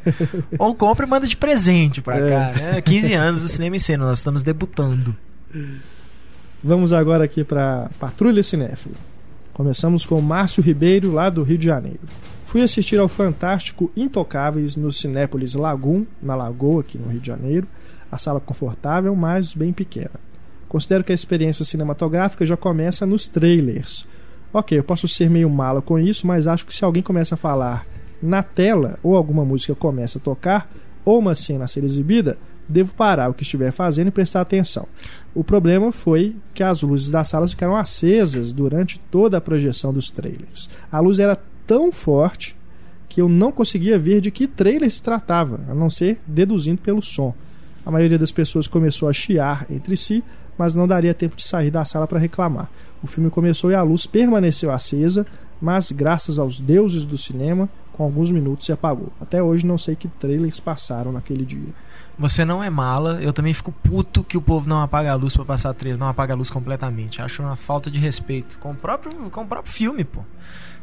[0.59, 2.31] Ou compre e manda de presente pra é.
[2.31, 2.81] cá, né?
[2.81, 5.15] 15 anos do Cinema em Cena, nós estamos debutando.
[6.63, 8.95] Vamos agora aqui pra Patrulha Cinéfila.
[9.53, 12.01] Começamos com Márcio Ribeiro, lá do Rio de Janeiro.
[12.47, 17.67] Fui assistir ao fantástico Intocáveis no Cinépolis Lagoon, na Lagoa, aqui no Rio de Janeiro.
[18.11, 20.13] A sala confortável, mas bem pequena.
[20.69, 24.07] Considero que a experiência cinematográfica já começa nos trailers.
[24.53, 27.39] Ok, eu posso ser meio mala com isso, mas acho que se alguém começa a
[27.39, 27.85] falar
[28.23, 30.71] na tela ou alguma música começa a tocar
[31.05, 34.87] ou uma cena a ser exibida, devo parar o que estiver fazendo e prestar atenção.
[35.35, 40.13] O problema foi que as luzes das salas ficaram acesas durante toda a projeção dos
[40.13, 40.71] trailers.
[40.91, 42.57] A luz era tão forte
[43.09, 47.03] que eu não conseguia ver de que trailer se tratava, a não ser deduzindo pelo
[47.03, 47.35] som.
[47.85, 50.23] A maioria das pessoas começou a chiar entre si,
[50.59, 52.69] mas não daria tempo de sair da sala para reclamar.
[53.03, 55.27] O filme começou e a luz permaneceu acesa,
[55.61, 59.13] mas graças aos deuses do cinema, com alguns minutos se apagou.
[59.21, 61.73] Até hoje não sei que trailers passaram naquele dia.
[62.19, 65.35] Você não é mala, eu também fico puto que o povo não apaga a luz
[65.35, 67.23] para passar trailer, não apaga a luz completamente.
[67.23, 70.21] Acho uma falta de respeito com o próprio, com o próprio filme, pô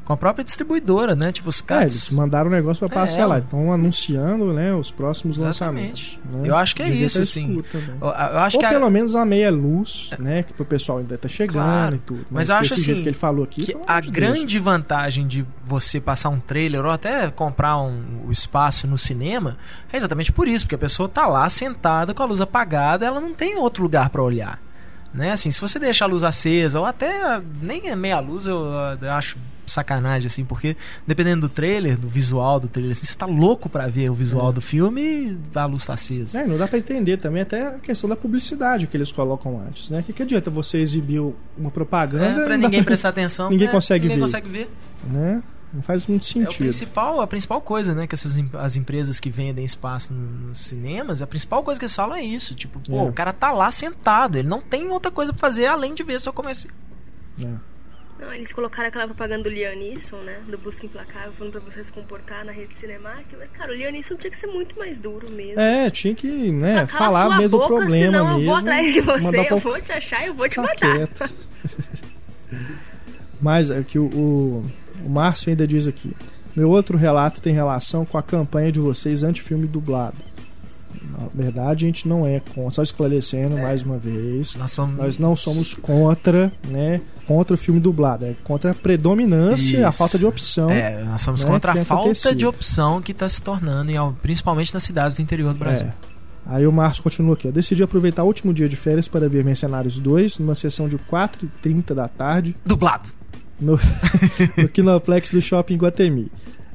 [0.06, 1.32] com a própria distribuidora, né?
[1.32, 1.84] Tipo, os é, caras.
[1.84, 3.40] É, eles mandaram o negócio para passar é, lá.
[3.40, 6.20] Estão anunciando né, os próximos exatamente.
[6.20, 6.20] lançamentos.
[6.32, 6.50] Né?
[6.50, 7.64] Eu acho que é Devia isso, sim.
[7.74, 8.90] Eu, eu acho Ou que pelo a...
[8.90, 10.22] menos a meia luz, é.
[10.22, 10.44] né?
[10.44, 11.96] Que o pessoal ainda tá chegando claro.
[11.96, 12.26] e tudo.
[12.30, 12.96] Mas, Mas eu acho assim.
[12.96, 13.66] que ele falou aqui.
[13.66, 14.64] Que a de grande Deus.
[14.64, 19.58] vantagem de você passar um trailer ou até comprar um, um espaço no cinema
[19.92, 23.22] é exatamente por isso, porque a pessoa tá lá sentada com a luz apagada, ela
[23.22, 24.60] não tem outro lugar para olhar.
[25.14, 25.32] Né?
[25.32, 28.58] Assim, se você deixa a luz acesa, ou até nem meia luz, eu,
[29.02, 30.76] eu acho sacanagem, assim, porque
[31.08, 34.50] dependendo do trailer, do visual do trailer, assim, você tá louco para ver o visual
[34.50, 34.54] é.
[34.54, 36.42] do filme e a luz tá acesa.
[36.42, 39.90] É, não dá para entender também até a questão da publicidade que eles colocam antes,
[39.90, 40.00] né?
[40.00, 41.22] O que, que adianta você exibir
[41.58, 42.42] uma propaganda...
[42.42, 42.92] É, pra ninguém pra...
[42.92, 43.50] prestar atenção.
[43.52, 44.22] ninguém consegue ninguém ver.
[44.22, 44.70] consegue ver.
[45.10, 45.42] Né?
[45.74, 46.52] Não faz muito sentido.
[46.52, 48.06] É o principal, a principal coisa, né?
[48.06, 52.16] Que essas as empresas que vendem espaço nos cinemas, a principal coisa que eles falam
[52.16, 52.54] é isso.
[52.54, 53.10] Tipo, pô, é.
[53.10, 56.20] o cara tá lá sentado, ele não tem outra coisa pra fazer além de ver
[56.20, 56.70] seu comércio.
[57.44, 57.74] É.
[58.20, 60.40] Não, eles colocaram aquela propaganda do Liam Neeson, né?
[60.48, 63.36] Do Busca Implacável, falando pra você se comportar na rede cinemática.
[63.38, 65.60] Mas, cara, o Liam Neeson tinha que ser muito mais duro mesmo.
[65.60, 68.42] É, tinha que, né, falar mesmo o problema senão mesmo.
[68.42, 71.10] eu vou atrás de você, eu vou te achar e eu vou te matar.
[73.42, 74.72] Mas é que o, o
[75.06, 76.16] o Márcio ainda diz aqui:
[76.56, 80.18] Meu outro relato tem relação com a campanha de vocês anti-filme dublado.
[81.12, 82.72] Na verdade, a gente não é contra.
[82.72, 83.62] Só esclarecendo é.
[83.62, 84.56] mais uma vez.
[84.56, 84.98] Nós, somos...
[84.98, 87.02] nós, não somos contra, né?
[87.28, 88.26] Contra o filme dublado.
[88.26, 89.86] É contra a predominância, Isso.
[89.86, 90.70] a falta de opção.
[90.72, 92.36] É, nós somos né, contra a falta acontecido.
[92.36, 95.88] de opção que está se tornando, principalmente nas cidades do interior do Brasil.
[95.88, 95.94] É.
[96.46, 97.48] Aí o Márcio continua aqui.
[97.48, 100.98] Eu decidi aproveitar o último dia de férias para ver Mercenários 2 numa sessão de
[100.98, 102.56] 4h30 da tarde.
[102.66, 103.23] Dublado
[103.64, 103.80] no,
[104.58, 106.32] no Kinoplex do Shopping Guatemi.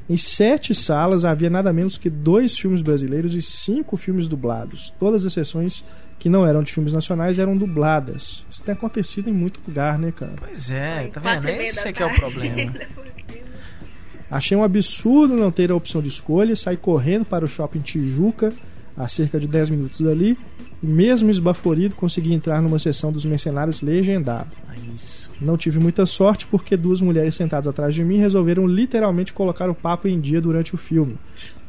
[0.09, 4.91] Em sete salas havia nada menos que dois filmes brasileiros e cinco filmes dublados.
[4.99, 5.85] Todas as sessões
[6.17, 8.45] que não eram de filmes nacionais eram dubladas.
[8.49, 10.33] Isso tem acontecido em muito lugar, né, cara?
[10.39, 11.47] Pois é, tá vendo?
[11.47, 12.73] Esse é que é o problema.
[14.29, 18.53] Achei um absurdo não ter a opção de escolha, saí correndo para o shopping Tijuca,
[18.95, 20.37] a cerca de 10 minutos dali,
[20.83, 24.51] e mesmo esbaforido consegui entrar numa sessão dos mercenários legendado.
[24.93, 25.18] Isso.
[25.41, 29.75] Não tive muita sorte porque duas mulheres sentadas atrás de mim resolveram literalmente colocar o
[29.75, 31.17] papo em dia durante o filme.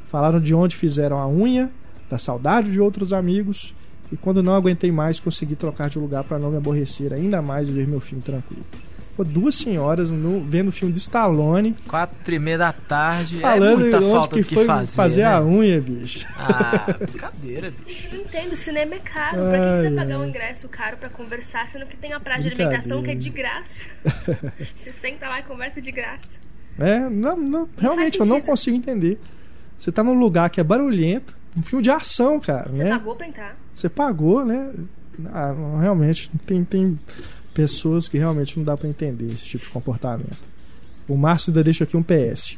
[0.09, 1.71] Falaram de onde fizeram a unha,
[2.11, 3.73] da saudade de outros amigos,
[4.11, 7.69] e quando não aguentei mais, consegui trocar de lugar para não me aborrecer ainda mais
[7.69, 8.65] e ver meu filme tranquilo.
[9.21, 11.77] Pô, duas senhoras no, vendo o filme de Stallone.
[11.87, 13.37] Quatro e meia da tarde.
[13.37, 15.29] É falando é onde que, que foi fazer, fazer né?
[15.29, 16.27] a unha, bicho.
[16.39, 18.07] Ah, brincadeira, bicho.
[18.07, 19.45] Eu não entendo, o cinema é caro.
[19.45, 22.21] Ai, pra que você vai pagar um ingresso caro pra conversar, sendo que tem a
[22.21, 23.91] praia de alimentação que é de graça?
[24.75, 26.39] você senta lá e conversa de graça.
[26.79, 29.21] É, não, não realmente eu não consigo entender.
[29.77, 32.71] Você tá num lugar que é barulhento, um filme de ação, cara.
[32.71, 32.91] Você né?
[32.91, 33.57] pagou pra entrar.
[33.71, 34.73] Você pagou, né?
[35.27, 36.99] Ah, realmente, tem, tem
[37.61, 40.49] pessoas que realmente não dá para entender esse tipo de comportamento.
[41.07, 42.57] O Márcio ainda deixa aqui um PS.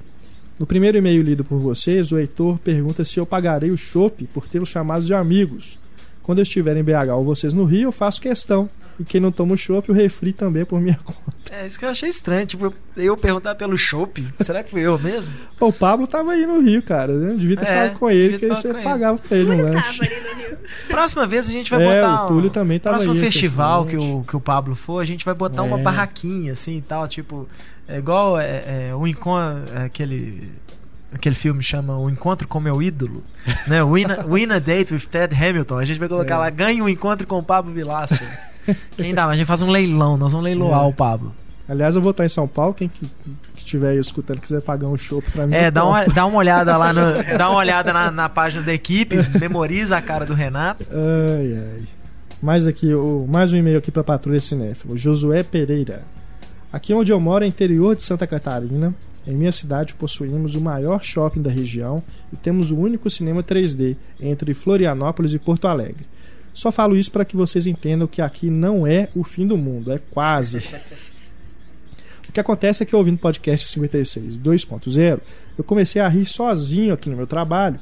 [0.58, 4.46] No primeiro e-mail lido por vocês, o Heitor pergunta se eu pagarei o chopp por
[4.46, 5.76] tê-los chamados de amigos.
[6.22, 8.70] Quando eu estiver em BH ou vocês no Rio, eu faço questão.
[8.98, 11.20] E quem não toma o chopp, o refri também é por minha conta.
[11.50, 12.46] É, isso que eu achei estranho.
[12.46, 14.26] Tipo, eu perguntar pelo chopp.
[14.40, 15.32] Será que fui eu mesmo?
[15.60, 17.12] o Pablo tava aí no Rio, cara.
[17.12, 20.00] Eu devia ter é, falado com ele, que aí você pagava pra ele um lanche.
[20.88, 22.24] Próxima vez a gente vai é, botar.
[22.24, 23.18] O Túlio um, também tava próximo aí.
[23.18, 25.66] Próximo festival que o, que o Pablo for, a gente vai botar é.
[25.66, 27.06] uma barraquinha assim e tal.
[27.06, 27.48] Tipo,
[27.86, 29.64] é igual é, é, o encontro.
[29.74, 30.50] É aquele
[31.12, 33.22] aquele filme chama O Encontro com Meu Ídolo,
[33.66, 33.84] né?
[33.84, 35.78] Win a, Win a Date with Ted Hamilton.
[35.78, 36.38] A gente vai colocar é.
[36.38, 38.50] lá, ganhe um encontro com o Pablo Vilaça.
[38.96, 39.26] Quem dá?
[39.26, 40.86] A gente faz um leilão, nós vamos leiloar é.
[40.86, 41.32] o Pablo.
[41.68, 42.74] Aliás, eu vou estar em São Paulo.
[42.74, 43.08] Quem que,
[43.56, 45.54] estiver aí escutando quiser pagar um show pra mim.
[45.54, 47.00] É, dá uma, dá uma olhada lá, no,
[47.38, 50.86] dá uma olhada na, na, página da equipe, memoriza a cara do Renato.
[50.90, 51.82] Ai, ai.
[52.42, 54.96] Mais aqui, o, mais um e-mail aqui pra Patrulha Cinéfilo.
[54.96, 56.02] Josué Pereira.
[56.72, 58.94] Aqui onde eu moro é interior de Santa Catarina.
[59.26, 62.02] Em minha cidade possuímos o maior shopping da região
[62.32, 66.04] e temos o único cinema 3D entre Florianópolis e Porto Alegre.
[66.52, 69.92] Só falo isso para que vocês entendam que aqui não é o fim do mundo,
[69.92, 70.58] é quase.
[72.28, 75.20] O que acontece é que ouvindo o podcast 56 2.0,
[75.58, 77.78] eu comecei a rir sozinho aqui no meu trabalho,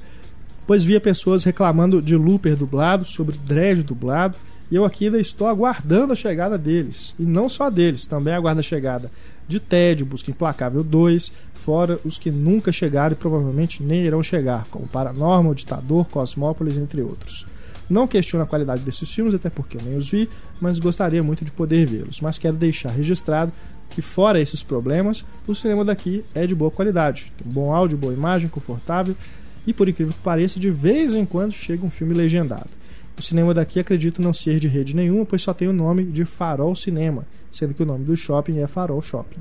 [0.66, 4.36] pois via pessoas reclamando de looper dublado, sobre dread dublado,
[4.70, 7.14] e eu aqui ainda estou aguardando a chegada deles.
[7.18, 9.10] E não só deles, também aguardo a chegada
[9.48, 14.66] de Ted, Busca Implacável 2, fora os que nunca chegaram e provavelmente nem irão chegar,
[14.70, 17.46] como Paranormal, Ditador, Cosmópolis, entre outros.
[17.91, 20.30] Não questiono a qualidade desses filmes, até porque eu nem os vi,
[20.61, 22.20] mas gostaria muito de poder vê-los.
[22.20, 23.53] Mas quero deixar registrado
[23.91, 27.32] que fora esses problemas, o cinema daqui é de boa qualidade.
[27.36, 29.16] Tem bom áudio, boa imagem, confortável
[29.66, 32.70] e por incrível que pareça, de vez em quando chega um filme legendado.
[33.18, 36.24] O cinema daqui acredito não ser de rede nenhuma, pois só tem o nome de
[36.24, 39.41] Farol Cinema, sendo que o nome do shopping é Farol Shopping.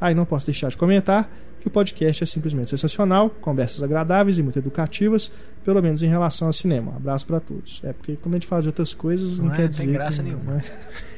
[0.00, 1.30] Aí ah, não posso deixar de comentar
[1.62, 5.30] que o podcast é simplesmente sensacional, conversas agradáveis e muito educativas,
[5.64, 6.92] pelo menos em relação ao cinema.
[6.92, 7.80] Um abraço para todos.
[7.84, 9.84] É porque quando a gente fala de outras coisas, não, não quer dizer.
[9.84, 10.62] Não tem graça que, nenhuma.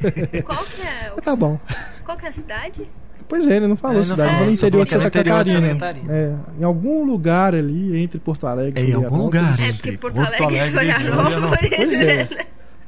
[0.02, 0.42] É.
[0.44, 1.12] Qual que é?
[1.16, 1.20] O...
[1.20, 1.58] Tá bom.
[2.04, 2.88] Qual que é a cidade?
[3.26, 5.78] Pois é, ele não falou ele cidade, falou, no interior de Santa Catarina.
[6.10, 9.58] É, em algum lugar ali entre Porto Alegre é, e Em algum lugar.
[9.58, 11.70] É porque Porto, Porto Alegre, Alegre e Florianópolis.
[11.76, 12.28] Pois é.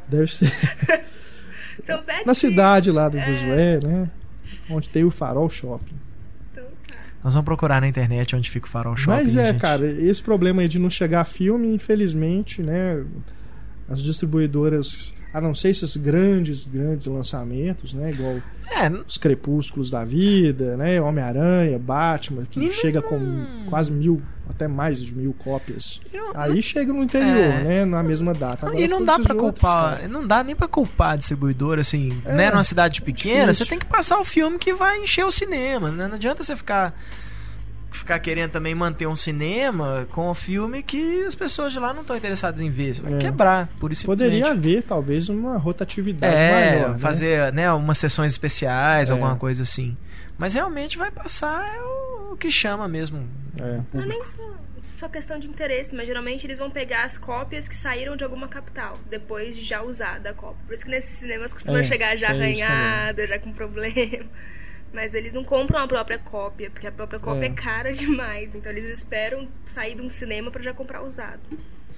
[0.09, 0.53] Deve ser.
[2.27, 3.23] Na cidade lá do é.
[3.23, 4.11] Josué, né?
[4.69, 6.06] Onde tem o Farol Shopping.
[7.27, 9.17] Nós vamos procurar na internet onde fica o Farol Shopping.
[9.17, 9.61] Mas é, gente.
[9.61, 13.05] cara, esse problema aí de não chegar filme, infelizmente, né?
[13.89, 18.13] As distribuidoras, a não ser esses grandes, grandes lançamentos, né?
[18.13, 21.01] Igual é, os Crepúsculos da Vida, né?
[21.03, 22.71] Homem-Aranha, Batman, que não...
[22.71, 23.19] chega com
[23.69, 26.01] quase mil, até mais de mil cópias.
[26.13, 26.33] Não...
[26.35, 27.65] Aí chega no interior, é...
[27.65, 27.85] né?
[27.85, 28.67] Na mesma data.
[28.67, 32.35] Agora, e não dá para culpar, não dá nem para culpar a distribuidora, assim, é,
[32.35, 32.51] né?
[32.51, 36.09] Numa cidade pequena, você tem que passar o filme que vai encher o cinema, né?
[36.09, 36.95] Não adianta você ficar
[37.97, 42.03] ficar querendo também manter um cinema com um filme que as pessoas de lá não
[42.03, 42.95] estão interessadas em ver.
[42.95, 43.19] Você vai é.
[43.19, 46.93] quebrar, por isso Poderia haver, talvez, uma rotatividade é, maior.
[46.93, 46.99] Né?
[46.99, 49.13] fazer né, umas sessões especiais, é.
[49.13, 49.97] alguma coisa assim.
[50.39, 51.81] Mas realmente vai passar é
[52.37, 53.27] o que chama mesmo.
[53.59, 53.81] É.
[53.93, 54.55] Não é nem só,
[54.99, 58.47] só questão de interesse, mas geralmente eles vão pegar as cópias que saíram de alguma
[58.47, 60.61] capital, depois de já usada a cópia.
[60.67, 64.27] Por isso que nesses cinemas costuma é, chegar já arranhada, já com problema.
[64.93, 68.55] Mas eles não compram a própria cópia, porque a própria cópia é, é cara demais.
[68.55, 71.41] Então eles esperam sair de um cinema para já comprar usado.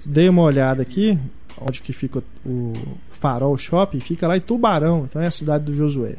[0.05, 1.19] Dei uma olhada aqui,
[1.59, 2.73] onde que fica o
[3.11, 6.15] Farol Shopping, fica lá em Tubarão, então é a cidade do Josué.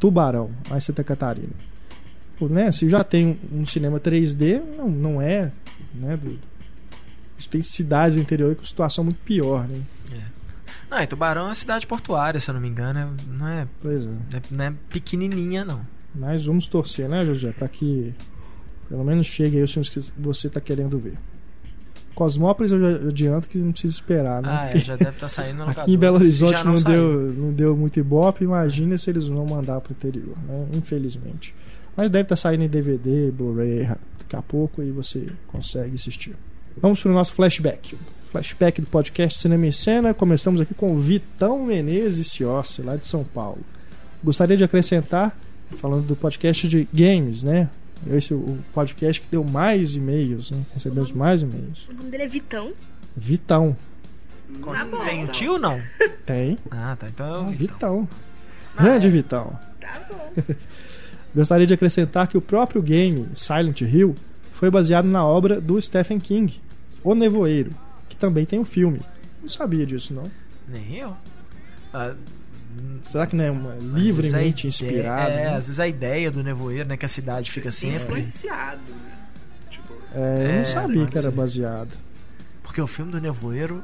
[0.00, 1.68] Tubarão, lá em Santa Catarina.
[2.40, 5.50] Né, se já tem um cinema 3D, não, não é,
[5.94, 6.38] né, do,
[7.38, 9.80] a gente tem cidades do interior com situação muito pior, né?
[10.12, 10.22] É.
[10.90, 12.98] Não, e Tubarão é uma cidade portuária, se eu não me engano.
[12.98, 14.08] É, não é, pois é.
[14.08, 14.42] é.
[14.50, 15.80] Não é pequenininha, não.
[16.14, 17.52] Mas vamos torcer, né, José?
[17.52, 18.14] Para que
[18.88, 21.18] pelo menos chegue aí os filmes que você está querendo ver.
[22.14, 24.48] Cosmópolis eu já adianto que não precisa esperar, né?
[24.50, 27.32] Ah, é, já deve estar tá saindo no Aqui em Belo Horizonte não, não deu,
[27.32, 30.66] não deu muito ibope, imagina se eles vão mandar pro interior, né?
[30.72, 31.54] Infelizmente.
[31.98, 33.88] Mas deve estar tá saindo em DVD, Blu-ray
[34.20, 36.36] daqui a pouco e você consegue assistir.
[36.80, 37.98] Vamos para o nosso flashback
[38.30, 40.14] flashback do podcast Cinema em Cena.
[40.14, 43.64] Começamos aqui com o Vitão Menezes Ciossi, lá de São Paulo.
[44.22, 45.36] Gostaria de acrescentar,
[45.76, 47.68] falando do podcast de games, né?
[48.06, 50.62] Esse é o podcast que deu mais e-mails, né?
[50.74, 51.88] Recebemos mais e-mails.
[51.88, 52.72] O nome dele é Vitão?
[53.16, 53.76] Vitão.
[54.62, 55.82] Tá bom, Tem um tio ou não?
[56.24, 56.58] Tem.
[56.70, 57.08] Ah, tá.
[57.08, 58.00] Então é o Vitão.
[58.02, 58.08] Vitão.
[58.76, 59.10] Ah, Grande é.
[59.10, 59.58] Vitão.
[59.80, 60.32] Tá bom.
[61.34, 64.14] Gostaria de acrescentar que o próprio game Silent Hill
[64.52, 66.60] foi baseado na obra do Stephen King,
[67.04, 67.74] O Nevoeiro,
[68.18, 69.00] também tem um filme.
[69.40, 70.30] Não sabia disso, não.
[70.68, 71.16] Nem eu.
[71.94, 72.14] Ah,
[73.02, 75.30] Será que não é uma, livremente inspirado?
[75.30, 75.46] É, né?
[75.48, 76.96] às vezes a ideia do nevoeiro, né?
[76.96, 78.04] Que a cidade fica Sim, sempre.
[78.04, 79.18] influenciado, né?
[79.70, 79.94] Tipo...
[80.14, 81.96] É, eu não é, sabia que era baseado.
[82.62, 83.82] Porque o filme do nevoeiro.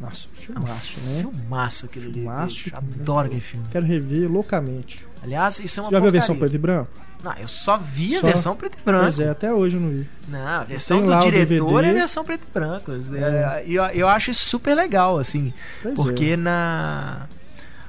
[0.00, 1.20] Nossa, filmaço, é um né?
[1.20, 3.66] Filmaço aquele filmaço, Adoro aquele filme.
[3.70, 5.06] Quero rever loucamente.
[5.22, 6.90] Aliás, isso é uma Você já viu a versão preto e branco?
[7.24, 9.02] Não, eu só vi a versão preto e branco.
[9.04, 10.08] Pois é, até hoje eu não vi.
[10.28, 12.92] Não, a versão do diretor é a versão preto e branco.
[12.92, 13.64] É.
[13.66, 15.52] Eu, eu acho isso super legal, assim.
[15.82, 16.36] Pois porque é.
[16.36, 17.26] na.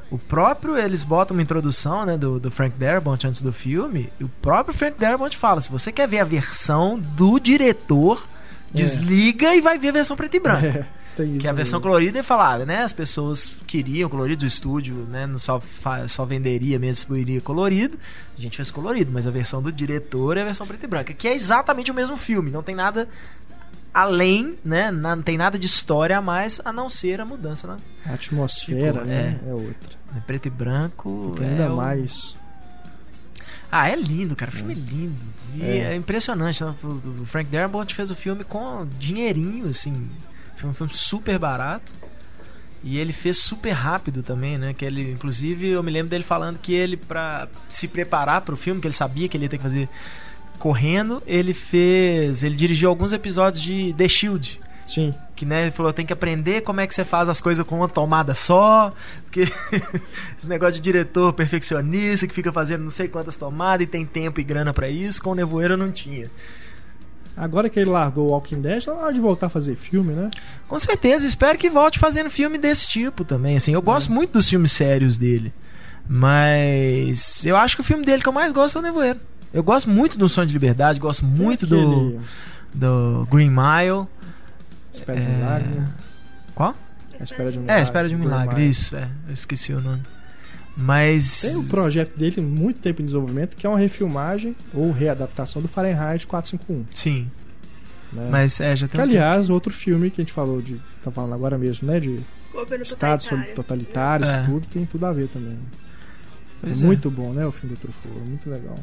[0.10, 4.10] O próprio, eles botam uma introdução né, do, do Frank Darabont antes do filme.
[4.18, 8.26] E o próprio Frank Darabont fala: se você quer ver a versão do diretor,
[8.74, 8.78] é.
[8.78, 10.66] desliga e vai ver a versão preto e branco.
[10.66, 10.88] É.
[11.18, 12.84] Tem que a versão colorida é falava, né?
[12.84, 15.26] As pessoas queriam colorido, o estúdio, né?
[15.26, 15.60] Não só,
[16.08, 17.98] só venderia mesmo, distribuiria colorido.
[18.38, 21.14] A gente fez colorido, mas a versão do diretor é a versão preta e branca,
[21.14, 22.52] que é exatamente o mesmo filme.
[22.52, 23.10] Não tem nada
[23.92, 24.92] além, né?
[24.92, 29.00] Não tem nada de história a mais a não ser a mudança na a atmosfera,
[29.00, 29.40] tipo, né?
[29.44, 29.98] É, é outra.
[30.16, 31.34] É preto e branco.
[31.34, 32.36] Fica ainda é mais.
[33.72, 34.52] Ah, é lindo, cara.
[34.52, 35.26] O filme é, é lindo.
[35.56, 36.64] E é, é impressionante.
[36.64, 36.76] Né?
[36.84, 40.08] O Frank Darabont fez o filme com dinheirinho, assim.
[40.58, 41.94] Foi um filme super barato.
[42.84, 44.74] E ele fez super rápido também, né?
[44.74, 48.58] Que ele, inclusive, eu me lembro dele falando que ele, pra se preparar para o
[48.58, 49.90] filme, que ele sabia que ele ia ter que fazer
[50.58, 52.44] correndo, ele fez.
[52.44, 54.60] Ele dirigiu alguns episódios de The Shield.
[54.86, 55.14] Sim.
[55.36, 57.76] Que né, ele falou, tem que aprender como é que você faz as coisas com
[57.76, 58.94] uma tomada só.
[59.26, 59.42] Porque
[60.38, 64.40] esse negócio de diretor perfeccionista que fica fazendo não sei quantas tomadas e tem tempo
[64.40, 66.30] e grana para isso, com o Nevoeiro não tinha.
[67.38, 70.32] Agora que ele largou o Walking Dead, tá hora de voltar a fazer filme, né?
[70.68, 73.56] Com certeza, espero que volte fazendo filme desse tipo também.
[73.56, 74.16] Assim, eu gosto é.
[74.16, 75.54] muito dos filmes sérios dele.
[76.10, 79.20] Mas eu acho que o filme dele que eu mais gosto é o Nevoeiro.
[79.54, 81.82] Eu gosto muito do Sonho de Liberdade, gosto muito aquele...
[81.82, 82.20] do,
[82.74, 84.08] do Green Mile.
[84.92, 85.80] Espera de um milagre.
[85.80, 85.88] Né?
[86.56, 86.76] Qual?
[87.20, 87.80] A Espera de um Milagre.
[87.80, 89.08] É, Espera de um Milagre, isso, é.
[89.28, 90.02] Eu esqueci o nome.
[90.78, 91.42] Mas.
[91.42, 95.68] Tem um projeto dele muito tempo em desenvolvimento, que é uma refilmagem ou readaptação do
[95.68, 96.86] Fahrenheit 451.
[96.94, 97.32] Sim.
[98.14, 98.30] Né?
[98.32, 98.96] Mas é, já tem.
[98.96, 100.80] Que, aliás, outro filme que a gente falou de.
[101.04, 102.00] tá falando agora mesmo, né?
[102.00, 102.20] De
[102.82, 104.42] Estados totalitários é.
[104.44, 105.58] tudo, tem tudo a ver também.
[106.62, 107.12] Pois é muito é.
[107.12, 107.46] bom, né?
[107.46, 108.78] O filme do Truffaut, muito legal.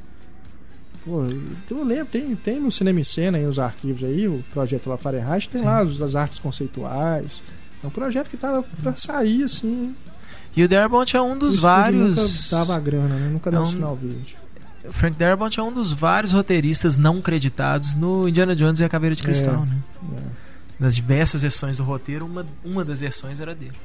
[1.05, 1.23] Pô,
[1.71, 4.97] eu lembro, tem, tem no Cinema e Cena aí, os arquivos aí, o projeto lá
[4.97, 5.67] Fahrenheit, tem Sim.
[5.67, 7.43] lá as, as artes conceituais.
[7.83, 9.95] É um projeto que tava pra sair, assim,
[10.57, 12.17] e o Darabont é um dos vários.
[12.17, 13.29] Nunca dava grana, né?
[13.29, 13.67] Nunca deu é um...
[13.67, 14.37] sinal verde.
[14.85, 18.89] O Frank Darabont é um dos vários roteiristas não creditados no Indiana Jones e a
[18.89, 19.79] Caveira de é, Cristal, é, né?
[20.17, 20.45] É.
[20.79, 23.77] Das diversas versões do roteiro, uma, uma das versões era dele.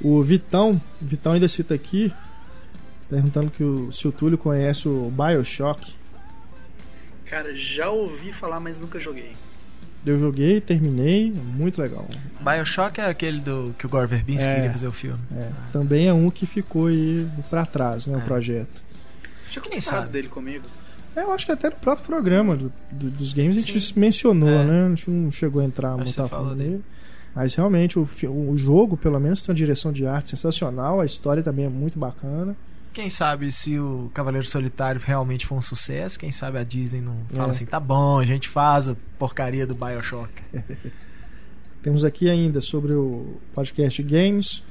[0.00, 2.12] O Vitão, Vitão ainda cita aqui,
[3.10, 5.94] perguntando que o, se o Túlio conhece o Bioshock.
[7.26, 9.32] Cara, já ouvi falar, mas nunca joguei.
[10.04, 12.06] Eu joguei, terminei, muito legal.
[12.40, 15.20] Bioshock é aquele do que o Gore Verbinski é, queria fazer o filme.
[15.32, 18.16] É, também é um que ficou aí pra trás, né, é.
[18.16, 18.82] o projeto.
[19.42, 20.64] Você tinha comentado dele comigo?
[21.14, 23.60] É, eu acho que até no próprio programa do, do, dos games Sim.
[23.60, 24.64] a gente mencionou, é.
[24.64, 24.86] né?
[24.86, 26.82] A gente não chegou a entrar muito a fundo nele.
[27.34, 31.42] Mas realmente o, o jogo, pelo menos, tem uma direção de arte sensacional, a história
[31.42, 32.56] também é muito bacana.
[32.92, 37.16] Quem sabe se o Cavaleiro Solitário realmente foi um sucesso, quem sabe a Disney não
[37.32, 37.50] fala é.
[37.50, 40.30] assim, tá bom, a gente faz a porcaria do Bioshock.
[41.82, 44.62] Temos aqui ainda sobre o podcast Games,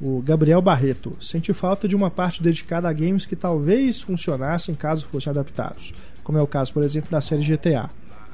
[0.00, 1.16] o Gabriel Barreto.
[1.20, 6.38] Sente falta de uma parte dedicada a games que talvez funcionassem caso fossem adaptados, como
[6.38, 7.90] é o caso, por exemplo, da série GTA,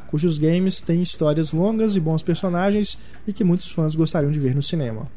[0.07, 4.55] cujos games têm histórias longas e bons personagens e que muitos fãs gostariam de ver
[4.55, 5.09] no cinema.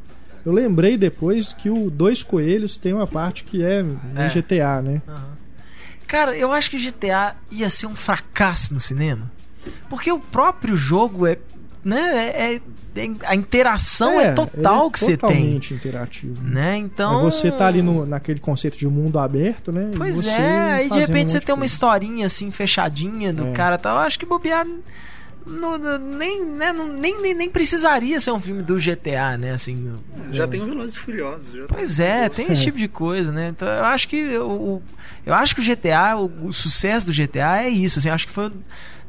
[0.46, 3.86] Eu lembrei depois que o Dois Coelhos tem uma parte que é
[4.16, 4.28] é.
[4.28, 5.02] GTA, né?
[5.08, 5.44] Uhum.
[6.08, 9.32] Cara, eu acho que GTA ia ser um fracasso no cinema.
[9.89, 11.38] Porque o próprio jogo é.
[11.84, 12.62] Né, é, é,
[12.96, 15.18] é a interação é, é total que você tem.
[15.18, 16.41] Totalmente interativo.
[16.41, 16.78] Né?
[16.78, 17.20] Então.
[17.20, 19.91] É você tá ali no, naquele conceito de mundo aberto, né?
[19.98, 23.52] Pois é, aí de repente um você tem uma historinha assim fechadinha do é.
[23.52, 23.96] cara tal.
[23.98, 24.66] Eu acho que bobear
[25.46, 29.52] não, nem, né, não, nem, nem, nem, precisaria ser um filme do GTA, né?
[29.52, 29.94] Assim,
[30.32, 30.48] já é.
[30.48, 31.66] tem o Velozes e Furiosos.
[31.68, 33.50] pois é, tem esse tipo de coisa, né?
[33.50, 34.82] Então eu acho que o,
[35.26, 38.00] eu acho que o GTA, o, o, sucesso do GTA é isso.
[38.00, 38.52] Assim, acho que foi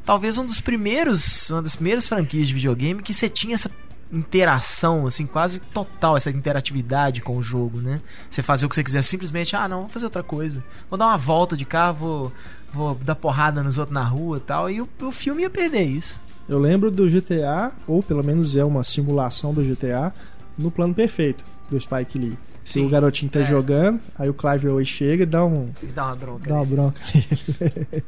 [0.05, 3.71] talvez um dos primeiros, uma das primeiras franquias de videogame que você tinha essa
[4.11, 7.99] interação, assim, quase total, essa interatividade com o jogo, né?
[8.29, 10.63] Você fazer o que você quiser, simplesmente, ah, não, vou fazer outra coisa.
[10.89, 12.33] Vou dar uma volta de carro, vou,
[12.73, 14.69] vou dar porrada nos outros na rua e tal.
[14.69, 16.21] E o, o filme ia perder isso.
[16.47, 20.13] Eu lembro do GTA, ou pelo menos é uma simulação do GTA,
[20.57, 22.37] no plano perfeito do Spike Lee.
[22.63, 23.43] Se o garotinho tá é.
[23.43, 25.69] jogando, aí o Clive Owen chega e dá um.
[25.83, 26.49] E dá uma bronca.
[26.49, 28.03] Dá uma bronca nele.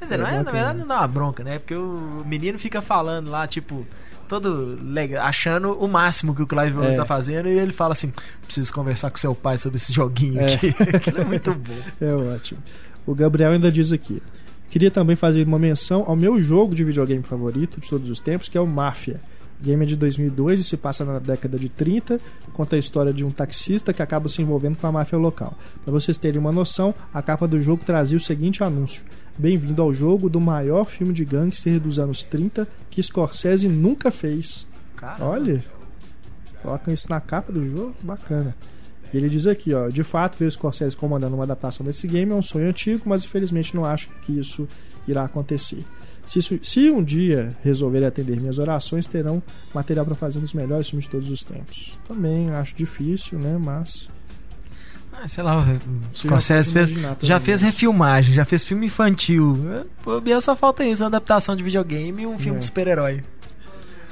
[0.00, 1.58] Mas é, não é, na verdade não dá uma bronca, né?
[1.58, 3.86] Porque o menino fica falando lá, tipo,
[4.26, 6.96] todo legal, achando o máximo que o Clive Owen é.
[6.96, 8.10] tá fazendo, e ele fala assim:
[8.44, 10.54] preciso conversar com seu pai sobre esse joguinho é.
[10.54, 10.74] aqui.
[10.94, 11.74] Aquilo é muito bom.
[12.00, 12.62] É ótimo.
[13.06, 14.22] O Gabriel ainda diz aqui.
[14.70, 18.48] Queria também fazer uma menção ao meu jogo de videogame favorito de todos os tempos,
[18.48, 19.20] que é o Mafia.
[19.60, 22.20] O game é de 2002 e se passa na década de 30.
[22.52, 25.56] Conta a história de um taxista que acaba se envolvendo com a máfia local.
[25.82, 29.04] Para vocês terem uma noção, a capa do jogo trazia o seguinte anúncio:
[29.36, 34.66] Bem-vindo ao jogo do maior filme de gangster dos anos 30 que Scorsese nunca fez.
[34.96, 35.26] Caramba.
[35.26, 35.64] Olha,
[36.62, 38.54] colocam isso na capa do jogo, bacana.
[39.12, 42.34] Ele diz aqui, ó, de fato, ver o Scorsese comandando uma adaptação desse game é
[42.34, 44.68] um sonho antigo, mas infelizmente não acho que isso
[45.06, 45.84] irá acontecer.
[46.28, 49.42] Se, isso, se um dia resolverem atender minhas orações, terão
[49.72, 51.98] material para fazer um dos melhores filmes de todos os tempos.
[52.06, 53.56] Também acho difícil, né?
[53.58, 54.10] Mas.
[55.10, 55.80] Ah, sei lá, o
[56.14, 56.92] Scorsese fez,
[57.22, 59.56] já fez refilmagem, já fez filme infantil.
[60.02, 62.58] Pô, só falta isso, uma adaptação de videogame e um filme é.
[62.58, 63.22] de super-herói.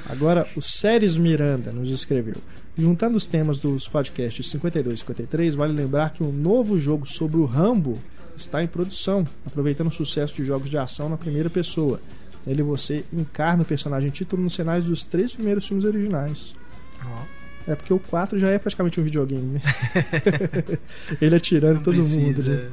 [0.09, 2.36] Agora, o Séries Miranda nos escreveu.
[2.79, 7.39] Juntando os temas dos podcasts 52 e 53, vale lembrar que um novo jogo sobre
[7.39, 7.99] o Rambo
[8.37, 12.01] está em produção, aproveitando o sucesso de jogos de ação na primeira pessoa.
[12.47, 16.55] Nele você encarna o personagem título nos cenários dos três primeiros filmes originais.
[17.03, 17.37] Oh.
[17.66, 19.61] É porque o 4 já é praticamente um videogame, né?
[21.20, 22.20] Ele atirando Não todo precisa.
[22.20, 22.43] mundo.
[22.43, 22.70] Né?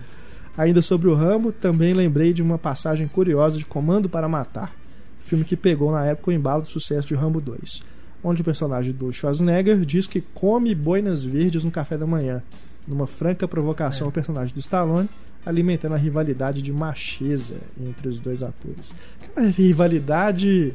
[0.56, 4.76] Ainda sobre o Rambo, também lembrei de uma passagem curiosa de Comando para Matar,
[5.20, 7.82] filme que pegou na época o embalo do sucesso de Rambo 2,
[8.24, 12.42] onde o personagem do Schwarzenegger diz que come boinas verdes no café da manhã,
[12.88, 14.08] numa franca provocação é.
[14.08, 15.10] ao personagem do Stallone,
[15.46, 18.96] alimentando a rivalidade de macheza entre os dois atores.
[19.36, 20.74] Uma rivalidade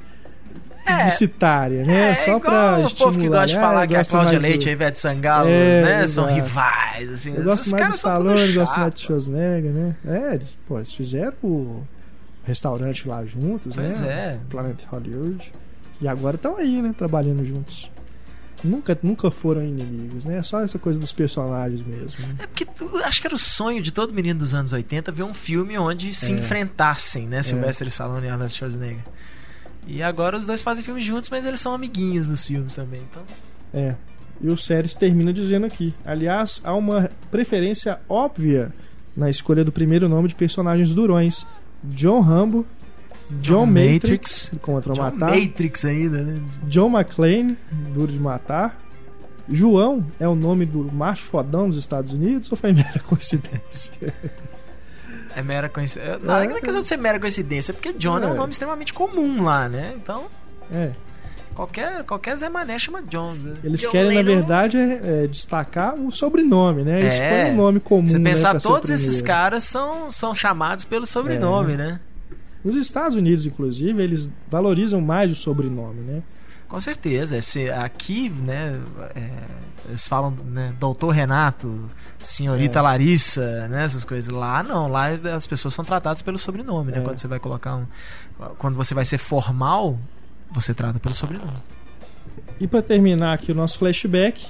[0.85, 2.11] é, publicitária, né?
[2.11, 2.91] É, Só pra estimular.
[2.91, 3.87] O povo que gosta de falar né?
[3.87, 6.07] que a Cláudia Leite e a Ivete Sangalo é, né?
[6.07, 7.11] são rivais.
[7.11, 9.97] Assim, eu gosto mais do Stallone, gosto mais do Schwarzenegger, né?
[10.07, 11.83] É, pô, eles fizeram o
[12.45, 14.09] restaurante lá juntos, pois né?
[14.09, 14.39] É.
[14.49, 15.53] Planet Hollywood.
[16.01, 16.95] E agora estão aí, né?
[16.97, 17.91] Trabalhando juntos
[18.63, 20.39] nunca, nunca foram inimigos, né?
[20.39, 22.25] É só essa coisa dos personagens mesmo.
[22.39, 25.23] É porque tu, acho que era o sonho de todo menino dos anos 80 ver
[25.23, 26.37] um filme onde se é.
[26.37, 27.43] enfrentassem, né?
[27.43, 27.91] Sylvester é.
[27.91, 29.05] Stallone e Arnold Schwarzenegger.
[29.87, 33.23] E agora os dois fazem filmes juntos, mas eles são amiguinhos nos filmes também, então.
[33.73, 33.95] É.
[34.41, 38.73] E o Séries termina dizendo aqui: aliás, há uma preferência óbvia
[39.17, 41.47] na escolha do primeiro nome de personagens durões.
[41.85, 42.67] John Rambo
[43.31, 45.37] John, Matrix, Matrix contra John Matar.
[45.37, 46.41] Matrix ainda, né?
[46.65, 47.57] John McClane,
[47.93, 48.79] Duro de Matar.
[49.51, 53.93] João é o nome do macho fodão dos Estados Unidos ou foi mera coincidência?
[55.35, 56.19] É mera coincidência.
[56.19, 58.25] Não, é, não é questão de ser mera coincidência, porque John é.
[58.25, 59.95] é um nome extremamente comum lá, né?
[59.97, 60.27] Então.
[60.73, 60.91] É.
[61.55, 63.35] Qualquer, qualquer Zé Mané chama John.
[63.35, 63.57] Né?
[63.65, 64.23] Eles John querem, Lennon.
[64.23, 67.05] na verdade, é, é, destacar o sobrenome, né?
[67.05, 67.45] É.
[67.45, 68.07] põem um nome comum.
[68.07, 71.77] Você né, pensar, né, todos esses caras são, são chamados pelo sobrenome, é.
[71.77, 72.01] né?
[72.65, 76.23] Nos Estados Unidos, inclusive, eles valorizam mais o sobrenome, né?
[76.69, 77.37] Com certeza.
[77.37, 78.79] Esse, aqui, né,
[79.15, 79.31] é,
[79.89, 81.89] eles falam, né, doutor Renato,
[82.19, 82.83] senhorita é.
[82.83, 84.31] Larissa, né, essas coisas.
[84.31, 86.99] Lá não, lá as pessoas são tratadas pelo sobrenome, né?
[86.99, 87.01] É.
[87.01, 87.87] Quando você vai colocar um,
[88.59, 89.99] quando você vai ser formal,
[90.51, 91.57] você trata pelo sobrenome.
[92.61, 94.47] E para terminar aqui o nosso flashback,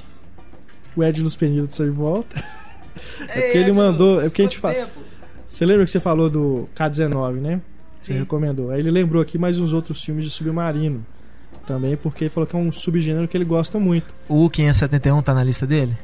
[0.96, 2.42] o Ed nos Penido de volta.
[3.28, 4.88] é porque ele mandou, é porque a gente fala.
[5.46, 7.60] Você lembra que você falou do K19, né?
[8.00, 8.18] Você Sim.
[8.20, 8.70] recomendou.
[8.70, 11.04] Aí ele lembrou aqui mais uns outros filmes de submarino.
[11.66, 14.14] Também porque ele falou que é um subgênero que ele gosta muito.
[14.28, 15.96] O 571 tá na lista dele?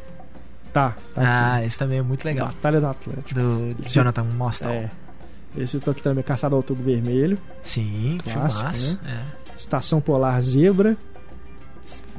[0.72, 0.96] Tá.
[1.14, 1.66] tá ah, aqui.
[1.66, 2.48] esse também é muito legal.
[2.48, 3.34] Batalha do Atlético.
[3.34, 4.72] Do esse, Jonathan Mostal.
[4.72, 4.90] É.
[5.56, 7.38] Esse aqui também, Caçado ao Outubro Vermelho.
[7.62, 9.22] Sim, clássico, filmaço, né?
[9.52, 9.56] É.
[9.56, 10.96] Estação Polar Zebra.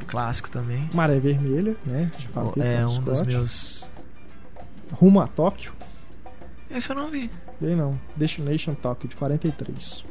[0.08, 0.90] Clássico também.
[0.94, 2.12] Maré Vermelha, né?
[2.18, 3.10] Já falei, é um Scott.
[3.10, 3.92] dos meus.
[4.94, 5.74] Rumo a Tóquio.
[6.72, 7.30] Esse eu não vi.
[7.60, 8.00] Bem não.
[8.16, 10.06] Destination Tokyo, de 43.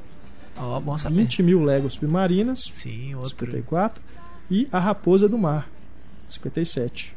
[0.56, 1.16] Ó, oh, bom saber.
[1.16, 2.60] 20 mil Legos Submarinas.
[2.60, 3.46] Sim, outro.
[3.46, 4.02] 54.
[4.50, 5.68] E A Raposa do Mar,
[6.28, 7.14] 57.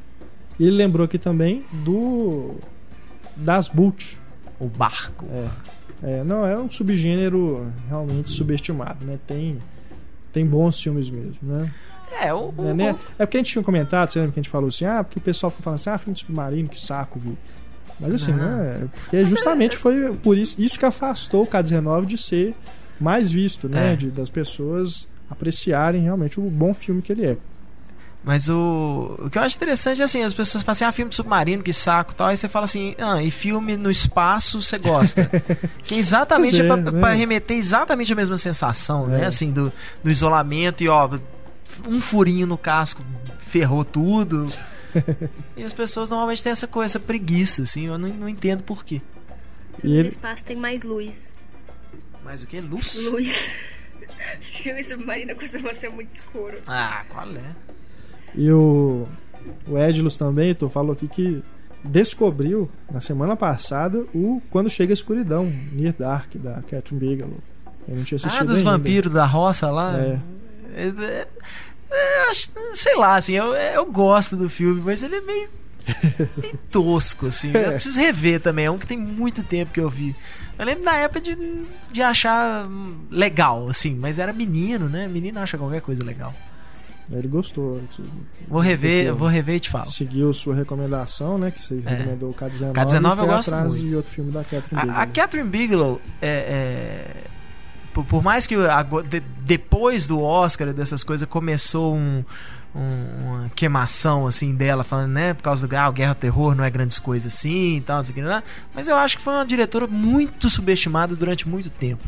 [0.59, 2.55] E ele lembrou aqui também do.
[3.35, 4.17] Das Boot.
[4.59, 5.25] O barco.
[5.31, 6.19] É.
[6.19, 6.23] é.
[6.23, 9.19] Não, é um subgênero realmente subestimado, né?
[9.27, 9.59] Tem,
[10.33, 11.71] tem bons filmes mesmo, né?
[12.19, 12.95] É, o, é, né?
[13.19, 15.19] é porque a gente tinha comentado, você lembra que a gente falou assim, ah, porque
[15.19, 17.37] o pessoal fica falando assim, ah, filme de submarino, que saco, vi.
[17.99, 18.45] Mas assim, não.
[18.45, 18.87] né?
[18.95, 19.79] Porque justamente é...
[19.79, 22.55] foi por isso, isso que afastou o K-19 de ser
[22.99, 23.93] mais visto, né?
[23.93, 23.95] É.
[23.95, 27.37] De, das pessoas apreciarem realmente o bom filme que ele é.
[28.23, 31.09] Mas o, o que eu acho interessante é assim, as pessoas falam assim, ah, filme
[31.09, 32.27] de submarino, que saco tal.
[32.27, 35.29] Aí você fala assim, ah, e filme no espaço você gosta.
[35.83, 37.13] que é exatamente é, é para né?
[37.15, 39.17] remeter exatamente a mesma sensação, né?
[39.17, 39.21] é.
[39.21, 39.27] né?
[39.27, 39.71] Assim, do,
[40.03, 41.09] do isolamento e ó,
[41.87, 43.01] um furinho no casco
[43.39, 44.47] ferrou tudo
[45.57, 48.83] e as pessoas normalmente têm essa coisa, essa preguiça, assim, eu não, não entendo por
[48.83, 49.01] quê.
[49.83, 50.03] E ele...
[50.03, 51.33] No espaço tem mais luz.
[52.23, 52.59] Mais o que?
[52.59, 53.05] Luz?
[53.09, 53.51] Luz.
[54.41, 56.57] Filme submarino costuma ser muito escuro.
[56.67, 57.55] Ah, qual é?
[58.35, 59.07] E o,
[59.67, 61.43] o Edilus também, tu falou aqui que
[61.83, 67.39] descobriu na semana passada o Quando Chega a Escuridão, Near Dark, da Catherine Bigelow.
[67.87, 68.71] Eu não tinha assistido Ah, dos ainda.
[68.71, 69.97] vampiros da roça lá?
[69.97, 70.19] É.
[71.89, 72.33] é, é é,
[72.73, 75.49] sei lá, assim, eu, eu gosto do filme, mas ele é meio,
[76.37, 77.51] meio tosco, assim.
[77.53, 78.65] Eu preciso rever também.
[78.65, 80.15] É um que tem muito tempo que eu vi.
[80.57, 81.37] Eu lembro na época de,
[81.91, 82.67] de achar
[83.11, 85.07] legal, assim, mas era menino, né?
[85.07, 86.33] Menino acha qualquer coisa legal.
[87.09, 87.81] Ele gostou.
[88.47, 89.85] Vou rever, vou rever e te falo.
[89.85, 91.51] Seguiu sua recomendação, né?
[91.51, 91.89] Que você é.
[91.89, 92.73] recomendou o K-19.
[92.73, 93.87] K-19 eu gosto atrás muito.
[93.87, 94.95] de outro filme da Catherine Bigelow.
[94.97, 97.36] A, a Catherine Bigelow é, é
[97.97, 98.55] por, por mais que
[99.09, 102.23] de, depois do Oscar dessas coisas começou um,
[102.75, 106.69] um, uma queimação assim dela, falando, né, por causa do ah, Guerra Terror não é
[106.69, 108.13] grandes coisas assim e tal, assim,
[108.73, 112.03] mas eu acho que foi uma diretora muito subestimada durante muito tempo.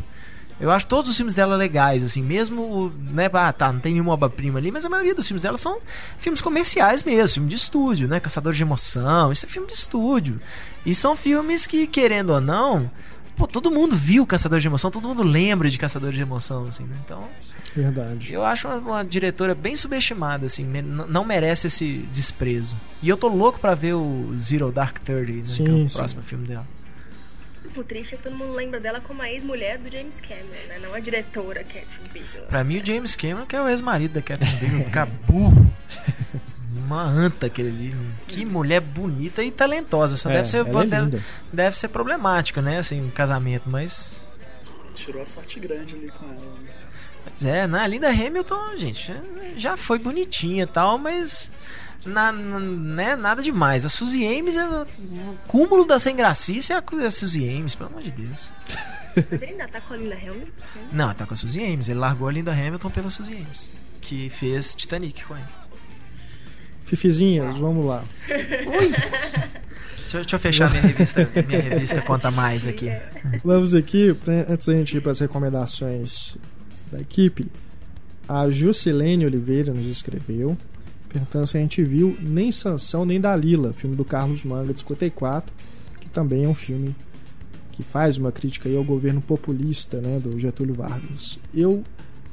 [0.60, 4.12] Eu acho todos os filmes dela legais, assim, mesmo, né, ah, tá, não tem nenhuma
[4.12, 5.78] obra-prima ali, mas a maioria dos filmes dela são
[6.18, 10.38] filmes comerciais mesmo, filme de estúdio, né, Caçador de Emoção, isso é filme de estúdio.
[10.84, 12.90] E são filmes que, querendo ou não,
[13.40, 16.84] pô, todo mundo viu Caçador de Emoção, todo mundo lembra de Caçador de Emoção, assim,
[16.84, 16.94] né?
[17.02, 17.26] Então.
[17.74, 18.34] Verdade.
[18.34, 22.76] Eu acho uma, uma diretora bem subestimada, assim, me, não merece esse desprezo.
[23.02, 25.88] E eu tô louco para ver o Zero Dark Thirty, né, sim, que é o
[25.88, 25.96] sim.
[25.96, 26.66] próximo filme dela.
[27.74, 30.78] O triste é que todo mundo lembra dela como a ex-mulher do James Cameron, né?
[30.82, 32.46] Não a diretora Catherine Bigelow.
[32.48, 35.06] Pra mim, o James Cameron que é o ex-marido da Catherine Bigelow.
[35.26, 35.70] Burro.
[36.90, 37.96] Uma anta aquele ali.
[38.26, 40.16] Que mulher bonita e talentosa.
[40.16, 41.22] Só é, deve ser é deve,
[41.52, 42.78] deve, ser problemática, né?
[42.78, 44.26] Assim, um casamento, mas.
[44.96, 46.34] Tirou a sorte grande ali com ela.
[46.34, 46.70] Né?
[47.24, 49.14] Pois é, na Linda Hamilton, gente,
[49.56, 51.52] já foi bonitinha e tal, mas
[52.04, 53.86] na, na, né, nada demais.
[53.86, 54.86] A Suzy Ames é o
[55.46, 58.50] cúmulo da sem gracice é a, a Suzy Ames, pelo amor de Deus.
[59.30, 60.50] Mas ele ainda tá com a Linda Hamilton?
[60.92, 61.88] Não, tá com a Suzy Ames.
[61.88, 63.70] Ele largou a Linda Hamilton pela Suzy Ames,
[64.00, 65.69] que fez Titanic com ele.
[66.90, 68.02] Fifizinhas, vamos lá.
[68.28, 68.88] Ui.
[70.00, 72.90] Deixa, deixa, eu fechar minha revista, minha revista Conta Mais aqui.
[73.44, 76.36] Vamos aqui, pra, antes da gente ir para as recomendações
[76.90, 77.46] da equipe.
[78.28, 80.58] A Juscelene Oliveira nos escreveu
[81.08, 85.54] perguntando se a gente viu Nem Sansão Nem Dalila, filme do Carlos Manga de 54,
[86.00, 86.94] que também é um filme
[87.70, 91.38] que faz uma crítica ao governo populista né, do Getúlio Vargas.
[91.54, 91.84] Eu,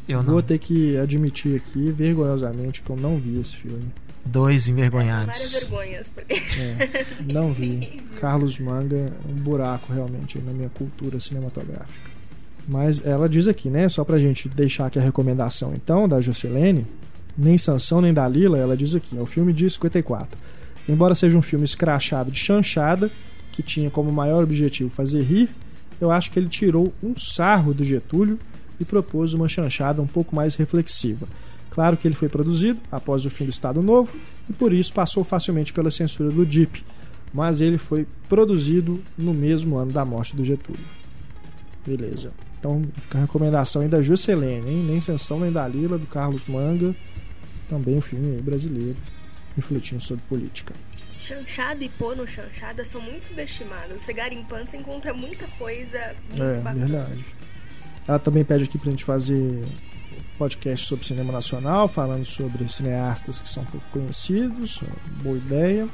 [0.10, 3.92] eu vou ter que admitir aqui, vergonhosamente, que eu não vi esse filme.
[4.28, 5.38] Dois envergonhados.
[5.38, 6.10] Várias vergonhas.
[6.10, 6.34] Porque...
[6.34, 8.02] É, não vi.
[8.20, 12.12] Carlos Manga é um buraco realmente na minha cultura cinematográfica.
[12.68, 13.88] Mas ela diz aqui, né?
[13.88, 16.86] Só pra gente deixar aqui a recomendação então da Juscelene
[17.38, 20.40] nem Sansão nem Dalila, ela diz aqui, é o filme de 54.
[20.90, 23.12] Embora seja um filme escrachado de chanchada,
[23.52, 25.50] que tinha como maior objetivo fazer rir,
[26.02, 28.40] eu acho que ele tirou um sarro do Getúlio
[28.80, 31.28] e propôs uma chanchada um pouco mais reflexiva.
[31.78, 34.12] Claro que ele foi produzido após o fim do Estado Novo
[34.50, 36.84] e por isso passou facilmente pela censura do DIP,
[37.32, 40.84] mas ele foi produzido no mesmo ano da morte do Getúlio.
[41.86, 42.32] Beleza.
[42.58, 42.82] Então,
[43.14, 44.84] a recomendação aí da Juscelene, hein?
[44.88, 46.96] Nem Sansão nem Dalila, do Carlos Manga
[47.70, 48.98] também um filme brasileiro
[49.56, 50.74] refletindo sobre política.
[51.20, 54.02] Chanchada e pô no chanchada são muito subestimados.
[54.02, 56.88] Você garimpando, você encontra muita coisa muito é, bacana.
[56.88, 57.26] verdade.
[58.08, 59.64] Ela também pede aqui pra gente fazer
[60.38, 64.82] podcast sobre cinema nacional, falando sobre cineastas que são pouco conhecidos,
[65.22, 65.88] boa ideia.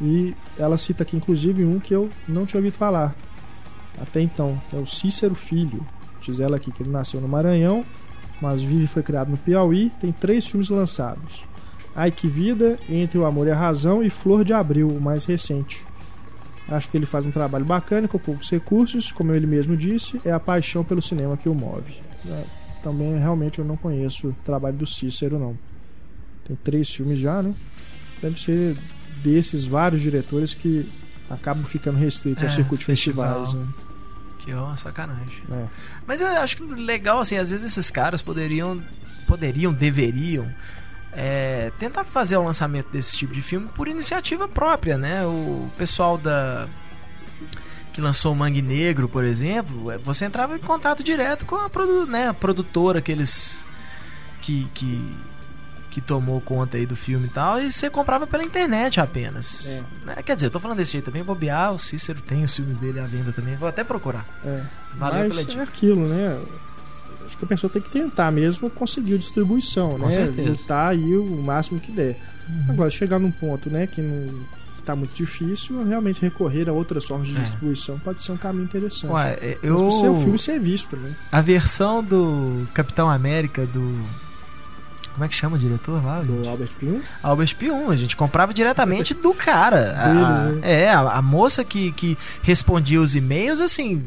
[0.00, 3.14] E ela cita aqui inclusive um que eu não tinha ouvido falar
[4.00, 5.86] até então, que é o Cícero Filho.
[6.20, 7.84] Diz ela aqui que ele nasceu no Maranhão
[8.42, 11.44] mas Vive foi criado no Piauí, tem três filmes lançados.
[11.94, 15.24] Ai Que Vida, Entre o Amor e a Razão e Flor de Abril, o mais
[15.24, 15.86] recente.
[16.68, 20.32] Acho que ele faz um trabalho bacana com poucos recursos, como ele mesmo disse, é
[20.32, 22.00] a paixão pelo cinema que o move.
[22.82, 25.56] Também realmente eu não conheço o trabalho do Cícero, não.
[26.44, 27.54] Tem três filmes já, né?
[28.20, 28.76] Deve ser
[29.22, 30.90] desses vários diretores que
[31.30, 33.54] acabam ficando restritos é, ao circuito de festivais.
[33.54, 33.66] Né?
[34.40, 35.42] Que é uma sacanagem.
[35.50, 35.66] É.
[36.06, 38.82] Mas eu acho que legal, assim, às vezes esses caras poderiam,
[39.26, 40.48] poderiam, deveriam
[41.12, 45.24] é, tentar fazer o lançamento desse tipo de filme por iniciativa própria, né?
[45.24, 46.68] O pessoal da
[47.92, 51.68] que lançou o Mangue Negro, por exemplo, é, você entrava em contato direto com a,
[51.68, 53.66] produ né, a produtora que eles
[54.40, 55.14] que, que
[55.92, 59.68] que tomou conta aí do filme e tal, e você comprava pela internet apenas.
[59.68, 60.06] É.
[60.06, 60.22] Né?
[60.24, 62.98] Quer dizer, eu tô falando desse jeito também, bobear, o Cícero tem os filmes dele
[62.98, 64.24] à venda também, vou até procurar.
[64.42, 64.62] É.
[64.94, 66.40] Valeu Mas pela é aquilo, né?
[67.26, 70.10] Acho que a pessoa tem que tentar mesmo conseguir distribuição, Com né?
[70.10, 70.50] Certeza.
[70.50, 72.18] Lutar aí o máximo que der.
[72.48, 72.70] Uhum.
[72.70, 74.46] Agora, chegar num ponto, né, que não
[74.82, 77.40] está muito difícil, realmente recorrer a outras formas de é.
[77.40, 79.12] distribuição pode ser um caminho interessante.
[79.12, 79.74] Ué, eu...
[79.74, 81.14] Mas o seu filme ser visto, né?
[81.30, 84.04] A versão do Capitão América do
[85.12, 86.22] como é que chama o diretor lá?
[86.22, 87.00] Do Albert Pium?
[87.22, 87.90] Albert Pium.
[87.90, 89.94] A gente comprava diretamente do cara.
[89.98, 90.14] A,
[90.48, 90.60] né?
[90.62, 94.02] é, a, a, moça que, que respondia os e-mails, assim,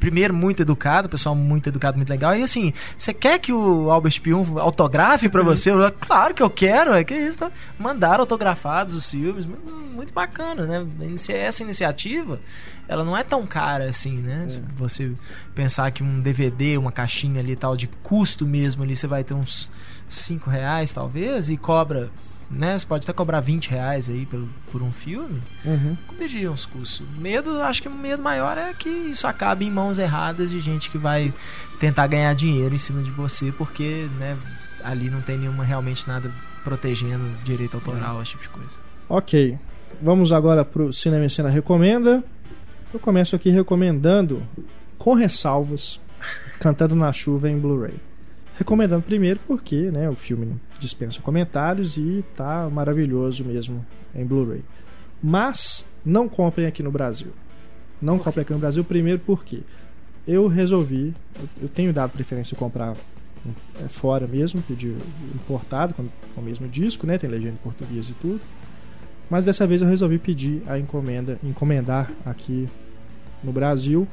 [0.00, 2.34] primeiro, muito educado, pessoal muito educado, muito legal.
[2.34, 5.70] E assim, você quer que o Albert Pium autografe para você?
[5.70, 7.38] Eu, claro que eu quero, é que isso.
[7.38, 7.52] Tá?
[7.78, 9.46] Mandaram autografados os filmes,
[9.94, 10.86] muito bacana, né?
[11.28, 12.40] Essa iniciativa,
[12.88, 14.44] ela não é tão cara assim, né?
[14.46, 14.48] É.
[14.48, 15.12] Se você
[15.54, 19.34] pensar que um DVD, uma caixinha ali tal, de custo mesmo ali, você vai ter
[19.34, 19.70] uns
[20.08, 22.10] 5 reais talvez e cobra
[22.50, 22.78] né?
[22.78, 25.96] Você pode até cobrar 20 reais aí por, por um filme, uhum.
[26.06, 27.06] cobriria os custos.
[27.16, 30.90] Medo, acho que o medo maior é que isso acabe em mãos erradas de gente
[30.90, 31.32] que vai
[31.78, 34.36] tentar ganhar dinheiro em cima de você, porque né,
[34.82, 36.30] ali não tem nenhuma realmente nada
[36.64, 38.22] protegendo direito autoral, uhum.
[38.22, 38.78] esse tipo de coisa.
[39.08, 39.58] Ok.
[40.02, 42.22] Vamos agora para o Cinema em Cena Recomenda.
[42.92, 44.42] Eu começo aqui recomendando,
[44.98, 46.00] com ressalvas,
[46.58, 47.94] Cantando na Chuva em Blu-ray.
[48.60, 54.62] Recomendando primeiro porque né, o filme dispensa comentários e tá maravilhoso mesmo em Blu-ray.
[55.22, 57.28] Mas não comprem aqui no Brasil.
[58.02, 59.60] Não comprem aqui no Brasil primeiro porque
[60.28, 61.14] eu resolvi,
[61.62, 62.94] eu tenho dado preferência a comprar
[63.82, 64.94] é, fora mesmo, pedir
[65.34, 67.16] importado com, com o mesmo disco, né?
[67.16, 68.42] Tem legenda em português e tudo.
[69.30, 72.68] Mas dessa vez eu resolvi pedir a encomenda, encomendar aqui
[73.42, 74.06] no Brasil,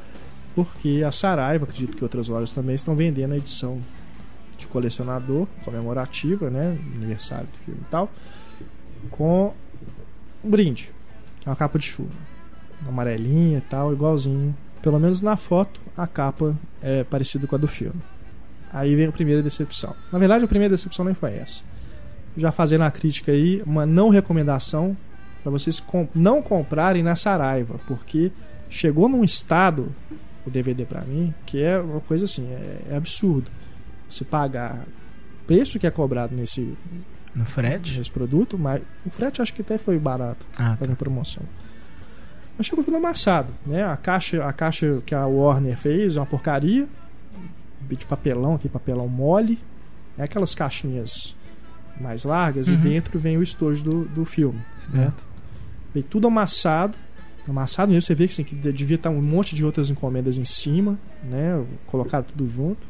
[0.55, 3.81] porque a Saraiva, acredito que outras lojas também estão vendendo a edição
[4.58, 8.10] de colecionador comemorativa, né, aniversário do filme e tal,
[9.12, 9.53] com
[10.43, 10.91] um brinde,
[11.45, 12.10] uma capa de chuva,
[12.88, 14.55] amarelinha e tal, igualzinho.
[14.82, 18.01] Pelo menos na foto a capa é parecida com a do filme.
[18.72, 19.95] Aí vem a primeira decepção.
[20.12, 21.62] Na verdade, a primeira decepção nem foi essa.
[22.36, 24.95] Já fazendo a crítica aí, uma não recomendação
[25.41, 28.32] para vocês com não comprarem na Saraiva, porque
[28.70, 29.93] chegou num estado
[30.45, 33.49] o DVD para mim que é uma coisa assim, é, é absurdo.
[34.10, 34.86] Você pagar
[35.41, 36.76] o preço que é cobrado nesse
[37.36, 37.97] no frete?
[37.97, 40.95] Nesse produto, mas o frete acho que até foi barato ah, tá.
[40.95, 41.43] promoção.
[42.58, 43.86] Mas chegou tudo amassado, né?
[43.86, 46.88] A caixa, a caixa que a Warner fez é uma porcaria,
[47.88, 49.60] de papelão aqui, papelão mole,
[50.18, 51.36] é aquelas caixinhas
[52.01, 52.74] mais largas uhum.
[52.74, 54.60] e dentro vem o estojo do, do filme,
[54.93, 55.24] certo?
[55.93, 56.95] Veio tudo amassado,
[57.47, 60.45] amassado mesmo, você vê que, assim, que devia estar um monte de outras encomendas em
[60.45, 61.64] cima, né?
[61.86, 62.86] Colocaram tudo junto.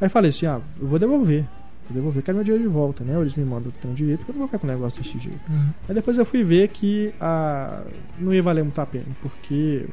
[0.00, 1.44] Aí falei assim, ah, eu vou devolver.
[1.88, 3.18] Vou devolver, quero meu dinheiro de volta, né?
[3.18, 5.18] Eles me mandam que tem direito, porque eu não vou ficar com um negócio desse
[5.18, 5.40] jeito.
[5.48, 5.70] Uhum.
[5.88, 7.82] Aí depois eu fui ver que a...
[8.18, 9.86] não ia valer muito a pena, porque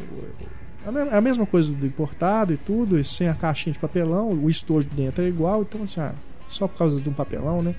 [0.86, 4.50] é a mesma coisa do importado e tudo, e sem a caixinha de papelão, o
[4.50, 6.14] estojo dentro é igual, então assim, ah,
[6.50, 7.76] só por causa de um papelão, né?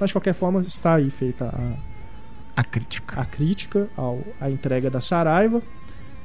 [0.00, 3.20] Mas de qualquer forma está aí feita a, a crítica.
[3.20, 5.62] A crítica ao, à entrega da Saraiva.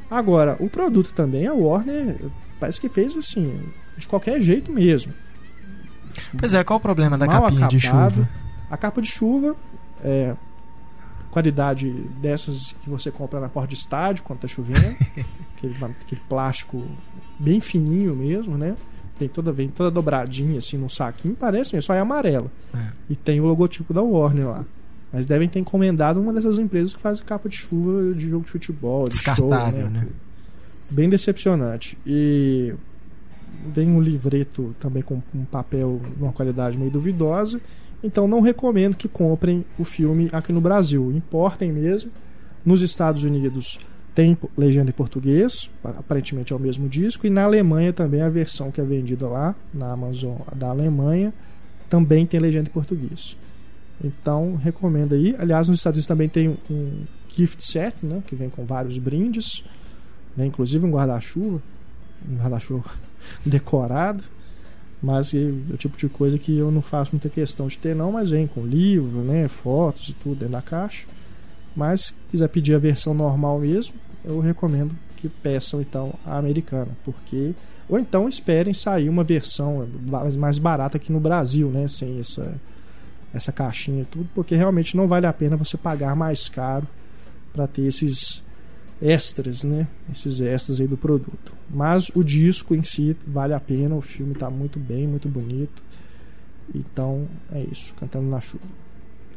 [0.09, 2.17] Agora, o produto também, a Warner
[2.59, 3.61] parece que fez assim,
[3.97, 5.13] de qualquer jeito mesmo.
[6.37, 8.29] Pois é, qual o problema da capinha acabado, de chuva?
[8.69, 9.55] A capa de chuva
[10.03, 10.35] é
[11.31, 11.89] qualidade
[12.21, 14.95] dessas que você compra na porta de estádio quando tá chovendo.
[15.57, 16.83] aquele, aquele plástico
[17.39, 18.75] bem fininho mesmo, né?
[19.17, 22.51] Tem toda, vem toda dobradinha assim no saquinho, parece só é amarela.
[22.73, 22.87] É.
[23.09, 24.65] E tem o logotipo da Warner lá.
[25.11, 28.51] Mas devem ter encomendado uma dessas empresas que faz capa de chuva de jogo de
[28.51, 29.71] futebol, de show, né?
[29.71, 30.07] né?
[30.89, 31.97] Bem decepcionante.
[32.05, 32.73] E
[33.73, 37.59] vem um livreto também com um papel de uma qualidade meio duvidosa.
[38.03, 41.11] Então não recomendo que comprem o filme aqui no Brasil.
[41.11, 42.11] Importem mesmo.
[42.65, 43.79] Nos Estados Unidos
[44.13, 48.69] tem legenda em português, aparentemente é o mesmo disco, e na Alemanha também a versão
[48.69, 51.33] que é vendida lá na Amazon da Alemanha
[51.89, 53.35] também tem legenda em português.
[54.03, 55.35] Então recomendo aí.
[55.37, 57.03] Aliás, nos Estados Unidos também tem um
[57.35, 59.63] gift set, né, que vem com vários brindes,
[60.37, 61.61] né, inclusive um guarda-chuva,
[62.29, 62.89] um guarda-chuva
[63.45, 64.23] decorado.
[65.01, 68.13] Mas é o tipo de coisa que eu não faço muita questão de ter, não,
[68.13, 71.05] mas vem com livro, né, fotos e tudo dentro da caixa.
[71.75, 76.89] Mas se quiser pedir a versão normal mesmo, eu recomendo que peçam então a americana,
[77.03, 77.53] porque
[77.89, 79.85] ou então esperem sair uma versão
[80.37, 82.55] mais barata aqui no Brasil, né, sem essa
[83.33, 86.87] essa caixinha e tudo, porque realmente não vale a pena você pagar mais caro
[87.51, 88.42] para ter esses
[89.03, 89.85] extras, né?
[90.11, 91.53] Esses extras aí do produto.
[91.69, 95.83] Mas o disco em si vale a pena, o filme está muito bem, muito bonito.
[96.73, 98.63] Então é isso, cantando na chuva.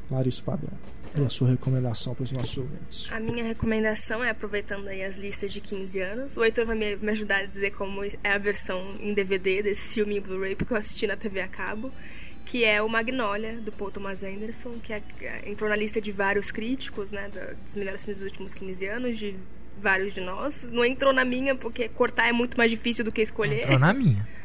[0.09, 0.73] Larissa Padrão.
[1.19, 3.11] E a sua recomendação para os nossos ouvintes?
[3.11, 6.37] A minha recomendação é aproveitando aí as listas de 15 anos.
[6.37, 10.19] O Heitor vai me ajudar a dizer como é a versão em DVD desse filme
[10.19, 11.91] em Blu-ray, porque eu assisti na TV a cabo
[12.47, 15.03] que é o Magnolia, do Paul Thomas Anderson, que é,
[15.47, 17.29] entrou na lista de vários críticos, né,
[17.65, 19.35] dos melhores filmes dos últimos 15 anos, de
[19.81, 20.67] vários de nós.
[20.71, 23.63] Não entrou na minha, porque cortar é muito mais difícil do que escolher.
[23.63, 24.27] Entrou na minha.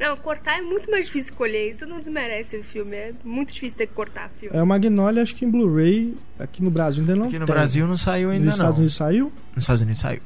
[0.00, 1.68] Não, cortar é muito mais difícil escolher.
[1.68, 2.96] Isso não desmerece o filme.
[2.96, 4.56] É muito difícil ter que cortar filme.
[4.56, 7.54] É, o Magnolia, acho que em Blu-ray, aqui no Brasil ainda não Aqui no tem.
[7.54, 8.64] Brasil não saiu ainda, Nos não.
[8.64, 9.32] Estados Unidos saiu?
[9.54, 10.20] Nos Estados Unidos saiu.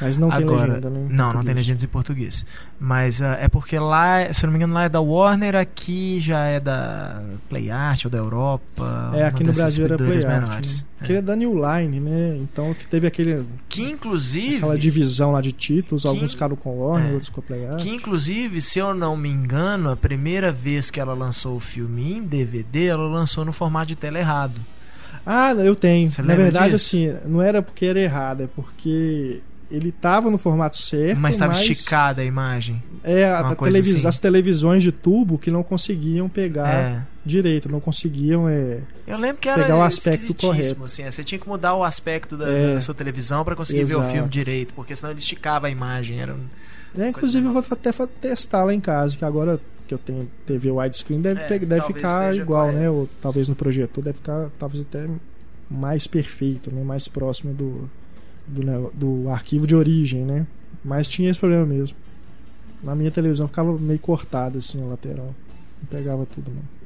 [0.00, 1.06] Mas não tem Agora, legenda, né?
[1.10, 2.46] Não, não tem legendas em português.
[2.78, 6.44] Mas uh, é porque lá, se não me engano, lá é da Warner, aqui já
[6.44, 9.10] é da Play Art ou da Europa.
[9.14, 10.66] É, aqui no Brasil era Play Art.
[10.66, 10.84] Né?
[11.02, 12.36] Que é da New Line, né?
[12.36, 13.44] Então teve aquele.
[13.68, 14.56] Que inclusive.
[14.58, 17.66] Aquela divisão lá de títulos, que, alguns ficaram com Warner, é, outros com a Play
[17.66, 17.82] Art.
[17.82, 22.14] Que inclusive, se eu não me engano, a primeira vez que ela lançou o filme
[22.14, 24.60] em DVD, ela lançou no formato de tela errado.
[25.26, 26.08] Ah, eu tenho.
[26.08, 26.96] Você Na verdade, disso?
[26.96, 31.20] assim, não era porque era errado, é porque ele tava no formato certo.
[31.20, 32.82] Mas estava esticada a imagem.
[33.04, 34.06] É, a televis assim.
[34.06, 37.02] as televisões de tubo que não conseguiam pegar é.
[37.24, 40.82] direito, não conseguiam é, Eu lembro que era pegar o aspecto correto.
[40.84, 42.74] Assim, é, você tinha que mudar o aspecto da, é.
[42.74, 44.00] da sua televisão para conseguir Exato.
[44.00, 46.20] ver o filme direito, porque senão ele esticava a imagem.
[46.20, 46.34] Era
[46.96, 50.70] É, inclusive eu vou até testar lá em casa, que agora que eu tenho TV
[50.70, 52.90] widescreen deve, é, deve ficar igual, né?
[52.90, 55.08] Ou talvez no projetor deve ficar talvez até
[55.70, 56.82] mais perfeito, né?
[56.82, 57.90] mais próximo do,
[58.48, 60.46] do, do arquivo de origem, né?
[60.84, 61.96] Mas tinha esse problema mesmo.
[62.82, 65.34] Na minha televisão ficava meio cortada assim a lateral.
[65.80, 66.78] Não pegava tudo não.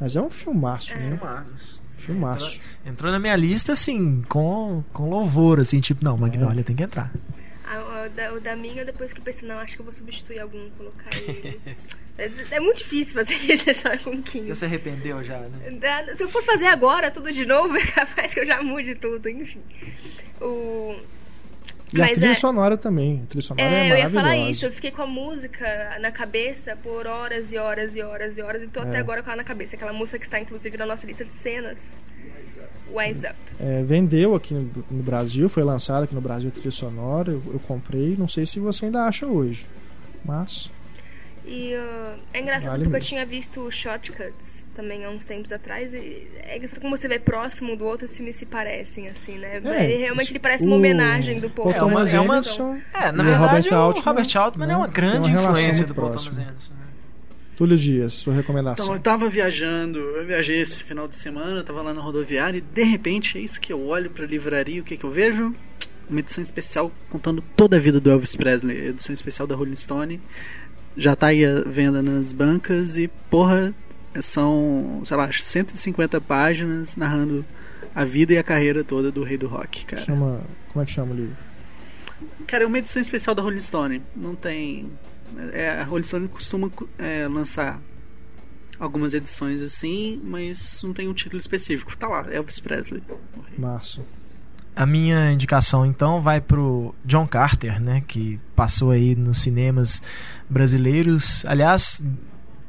[0.00, 0.96] Mas é um filmaço, é.
[0.96, 1.16] né?
[1.16, 1.82] Filmaço.
[1.98, 2.56] Filmaço.
[2.56, 6.64] Entrou, entrou, na minha lista, assim, com, com louvor, assim, tipo, não, Magnolia é.
[6.64, 7.12] tem que entrar.
[7.80, 10.38] O, da, o da minha, depois que eu pensei, não, acho que eu vou substituir
[10.38, 11.60] algum, colocar ele.
[12.18, 13.64] é, é, muito difícil fazer isso
[14.04, 14.48] com 15.
[14.48, 16.14] Você arrependeu já, né?
[16.14, 19.28] Se eu for fazer agora tudo de novo, é capaz que eu já mude tudo,
[19.28, 19.62] enfim.
[20.40, 20.96] O
[21.92, 22.34] e Mas a trilha é...
[22.34, 23.22] sonora também.
[23.24, 24.66] A trilha sonora é, é eu ia falar isso.
[24.66, 28.62] Eu fiquei com a música na cabeça por horas e horas e horas e horas.
[28.62, 28.82] E tô é.
[28.84, 29.76] até agora com ela na cabeça.
[29.76, 31.96] Aquela música que está, inclusive, na nossa lista de cenas.
[32.92, 33.36] Wise Up.
[33.58, 37.32] É, vendeu aqui no, no, Brasil, foi lançada aqui no Brasil a trilha sonora.
[37.32, 38.16] Eu, eu comprei.
[38.18, 39.66] Não sei se você ainda acha hoje.
[40.24, 40.70] Mas...
[41.48, 42.96] E uh, é engraçado vale porque mesmo.
[42.96, 45.94] eu tinha visto Shortcuts também há uns tempos atrás.
[45.94, 49.60] E é engraçado como você vê próximo do outro, os filmes se parecem, assim, né?
[49.64, 53.12] É, ele realmente ele parece uma homenagem do Paul é, Thomas é, uma, Anderson, é,
[53.12, 54.74] na verdade, Robert Altman, o Robert Altman né?
[54.74, 56.74] é uma grande uma influência do Paul Thomas Anderson.
[56.74, 56.85] Né?
[57.56, 58.84] Túlio Dias, sua recomendação.
[58.84, 62.60] Então, eu tava viajando, eu viajei esse final de semana, tava lá na rodoviária e
[62.60, 65.54] de repente é isso que eu olho pra livraria, o que que eu vejo?
[66.08, 70.20] Uma edição especial contando toda a vida do Elvis Presley, edição especial da Rolling Stone
[70.96, 73.74] já tá aí a venda nas bancas e, porra,
[74.20, 77.44] são, sei lá, 150 páginas narrando
[77.94, 80.02] a vida e a carreira toda do rei do rock, cara.
[80.02, 80.40] Chama,
[80.72, 81.36] como é que chama o livro?
[82.46, 84.02] Cara, é uma edição especial da Rolling Stone.
[84.14, 84.90] Não tem.
[85.52, 87.80] É, a Rolling Stone costuma é, lançar
[88.78, 91.96] algumas edições assim, mas não tem um título específico.
[91.96, 93.02] Tá lá, Elvis Presley.
[93.58, 94.04] Março.
[94.74, 100.02] A minha indicação então vai pro John Carter, né, que passou aí nos cinemas
[100.50, 101.46] brasileiros.
[101.46, 102.04] Aliás,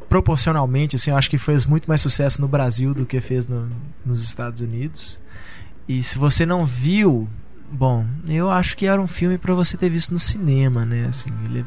[0.08, 3.70] proporcionalmente, assim, eu acho que fez muito mais sucesso no Brasil do que fez no,
[4.06, 5.20] nos Estados Unidos.
[5.88, 7.28] E se você não viu,
[7.70, 11.08] bom, eu acho que era um filme para você ter visto no cinema, né?
[11.08, 11.66] Assim, ele é,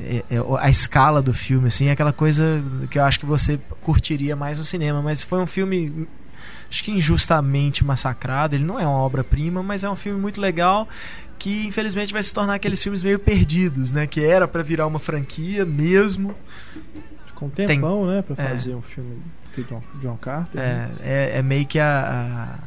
[0.00, 0.24] é,
[0.60, 4.58] a escala do filme, assim, é aquela coisa que eu acho que você curtiria mais
[4.58, 5.02] no cinema.
[5.02, 6.06] Mas foi um filme
[6.70, 8.54] acho que injustamente massacrado.
[8.54, 10.88] Ele não é uma obra-prima, mas é um filme muito legal
[11.38, 14.06] que infelizmente vai se tornar aqueles filmes meio perdidos, né?
[14.06, 16.34] Que era para virar uma franquia mesmo.
[17.34, 18.22] Com um tempão, Tem, né?
[18.22, 18.48] Pra é.
[18.48, 19.22] fazer é, um filme
[19.54, 20.60] de John, John Carter.
[20.60, 20.90] É, né?
[21.00, 22.58] é, é, meio que a.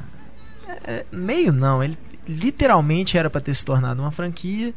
[0.68, 4.74] a é, meio não, ele literalmente era para ter se tornado uma franquia.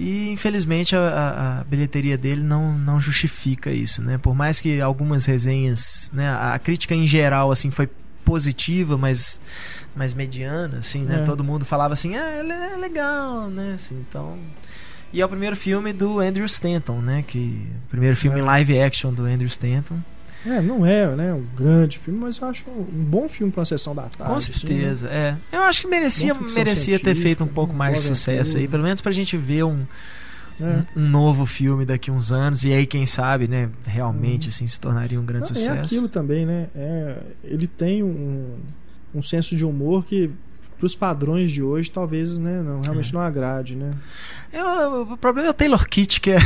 [0.00, 4.16] E infelizmente a, a, a, bilheteria dele não, não justifica isso, né?
[4.16, 6.26] Por mais que algumas resenhas, né?
[6.40, 7.86] A crítica em geral assim foi
[8.24, 9.38] positiva, mas
[9.94, 11.20] mais mediana, assim, né?
[11.20, 11.24] É.
[11.26, 13.74] Todo mundo falava assim, ah, ele é legal, né?
[13.74, 14.38] Assim, então.
[15.12, 17.22] E é o primeiro filme do Andrew Stanton, né?
[17.22, 18.42] Que primeiro filme é.
[18.42, 20.00] live action do Andrew Stanton.
[20.46, 23.94] É, não é, né, um grande filme, mas eu acho um bom filme para sessão
[23.94, 24.32] da tarde.
[24.32, 25.38] Com assim, certeza, assim, né?
[25.52, 25.56] é.
[25.56, 29.00] Eu acho que merecia, merecia ter feito um pouco mais de sucesso aí, pelo menos
[29.00, 29.84] pra gente ver um,
[30.60, 30.82] é.
[30.96, 34.50] um, novo filme daqui uns anos e aí quem sabe, né, realmente hum.
[34.50, 35.78] assim se tornaria um grande é sucesso.
[35.78, 36.68] É aquilo também, né?
[36.74, 38.56] É, ele tem um
[39.14, 40.30] um senso de humor que
[40.80, 43.12] para os padrões de hoje talvez né não realmente é.
[43.12, 43.92] não agrade né
[44.50, 46.38] é, o problema é o Taylor Kitt que é,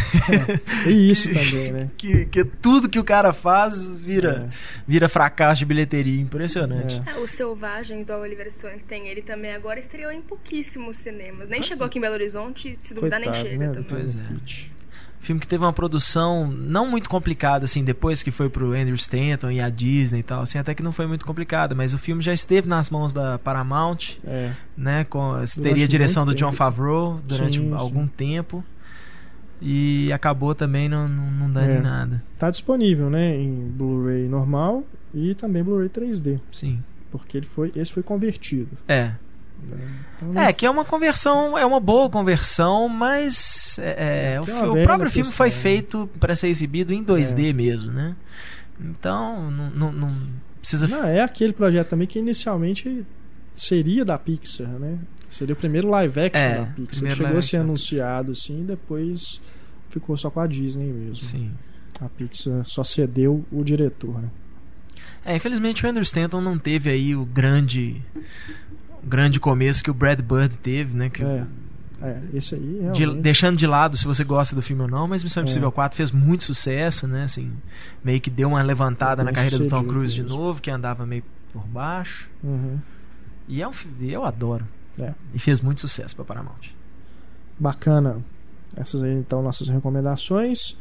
[0.85, 4.57] é isso que, também né que, que tudo que o cara faz vira é.
[4.87, 7.19] vira fracasso de bilheteria impressionante é.
[7.21, 11.63] o Selvagens do Oliver Stone que tem ele também agora estreou em pouquíssimos cinemas nem
[11.63, 14.74] chegou aqui em Belo Horizonte se duvidar Coitado, nem chega né, também pois é.
[15.19, 19.51] Filme que teve uma produção não muito complicada, assim, depois que foi pro Andrew Stanton
[19.51, 22.21] e a Disney e tal, assim, até que não foi muito complicada, mas o filme
[22.21, 24.53] já esteve nas mãos da Paramount, é.
[24.77, 28.13] né, com, teria a direção do John Favreau durante sim, algum sim.
[28.15, 28.63] tempo
[29.63, 31.81] e acabou também não, não, não dando é.
[31.81, 32.23] nada.
[32.39, 34.85] Tá disponível, né, em Blu-ray normal
[35.15, 36.39] e também Blu-ray 3D.
[36.53, 36.83] Sim.
[37.11, 38.77] Porque ele foi, esse foi convertido.
[38.87, 39.13] É.
[40.17, 44.83] Então, é, que é uma conversão, é uma boa conversão, mas é, é, o, é
[44.83, 45.53] o, próprio filme foi né?
[45.53, 47.53] feito para ser exibido em 2D é.
[47.53, 48.17] mesmo, né?
[48.81, 50.17] Então, não, não, não
[50.61, 50.89] precisa.
[50.89, 53.05] Não, é aquele projeto também que inicialmente
[53.53, 54.99] seria da Pixar, né?
[55.31, 57.11] Seria o primeiro live action é, da Pixar.
[57.11, 59.41] Chegou a ser anunciado assim, e depois
[59.91, 61.25] ficou só com a Disney mesmo.
[61.25, 61.51] Sim.
[62.01, 64.29] A Pixar só cedeu o diretor, né?
[65.25, 68.03] É, infelizmente o Andrew Stanton não teve aí o grande
[69.07, 71.11] grande começo que o Brad Bird teve, né?
[71.11, 71.47] Que é.
[72.03, 73.07] É, esse aí realmente...
[73.07, 75.45] de, deixando de lado se você gosta do filme ou não, mas Missão é.
[75.45, 77.25] Impossível 4 fez muito sucesso, né?
[77.25, 77.51] Assim,
[78.05, 81.23] meio que deu uma levantada na carreira do Tom Cruise de novo, que andava meio
[81.53, 82.29] por baixo.
[82.43, 82.79] Uhum.
[83.49, 84.67] E é um eu adoro.
[84.99, 85.15] É.
[85.33, 86.71] E fez muito sucesso para Paramount.
[87.59, 88.19] Bacana.
[88.77, 90.77] Essas aí então nossas recomendações.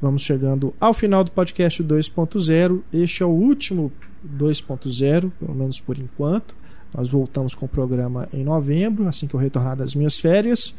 [0.00, 2.80] Vamos chegando ao final do podcast 2.0.
[2.92, 3.92] Este é o último
[4.26, 6.54] 2.0, pelo menos por enquanto.
[6.94, 10.74] Nós voltamos com o programa em novembro, assim que eu retornar das minhas férias.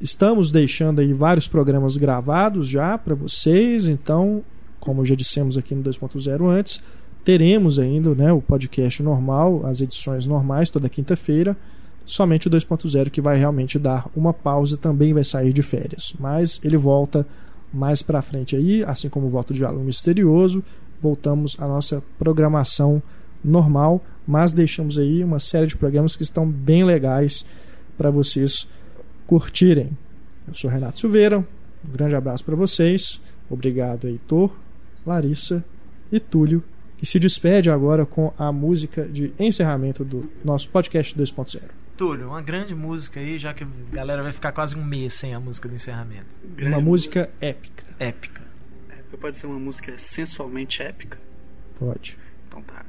[0.00, 4.42] Estamos deixando aí vários programas gravados já para vocês, então,
[4.78, 6.80] como já dissemos aqui no 2.0 antes,
[7.24, 11.56] teremos ainda né, o podcast normal, as edições normais toda quinta-feira.
[12.06, 16.58] Somente o 2.0 que vai realmente dar uma pausa também vai sair de férias, mas
[16.64, 17.26] ele volta
[17.70, 20.64] mais para frente aí, assim como o Diálogo Misterioso,
[21.02, 23.02] voltamos à nossa programação
[23.44, 27.44] normal, mas deixamos aí uma série de programas que estão bem legais
[27.96, 28.68] para vocês
[29.26, 29.90] curtirem.
[30.46, 33.20] Eu sou Renato Silveira, um grande abraço para vocês.
[33.50, 34.54] Obrigado, Heitor,
[35.06, 35.64] Larissa
[36.12, 36.62] e Túlio
[36.98, 41.62] que se despede agora com a música de encerramento do nosso podcast 2.0.
[41.96, 45.32] Túlio, uma grande música aí, já que a galera vai ficar quase um mês sem
[45.32, 46.36] a música do encerramento.
[46.56, 47.84] Grande uma música épica.
[47.98, 48.42] Épica.
[48.90, 51.18] Épica pode ser uma música sensualmente épica?
[51.78, 52.18] Pode.
[52.48, 52.84] Então tá.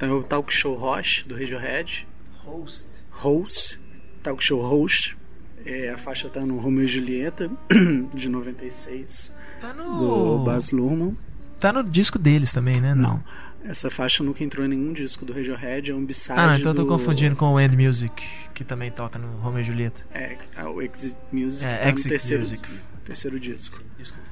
[0.00, 2.08] Então é o Talk Show Roche, do Radiohead.
[2.38, 3.04] Host.
[3.10, 3.78] Host.
[4.22, 5.14] Talk Show Host.
[5.62, 7.50] É, a faixa tá no Romeo e Julieta,
[8.14, 9.30] de 96.
[9.60, 9.98] Tá no...
[9.98, 11.14] Do Baz Luhrmann.
[11.60, 12.94] Tá no disco deles também, né?
[12.94, 13.16] Não.
[13.16, 13.24] Não.
[13.62, 16.76] Essa faixa nunca entrou em nenhum disco do Radiohead, é um b-side Ah, então eu
[16.76, 16.88] tô do...
[16.88, 20.00] confundindo com o End Music, que também toca no Romeo e Julieta.
[20.14, 22.68] É, é o Exit Music é, tá Exit no terceiro, Music.
[23.04, 23.82] terceiro disco.
[23.98, 24.30] Desculpa.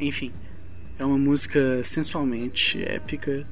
[0.00, 0.32] Enfim,
[0.98, 3.46] é uma música sensualmente épica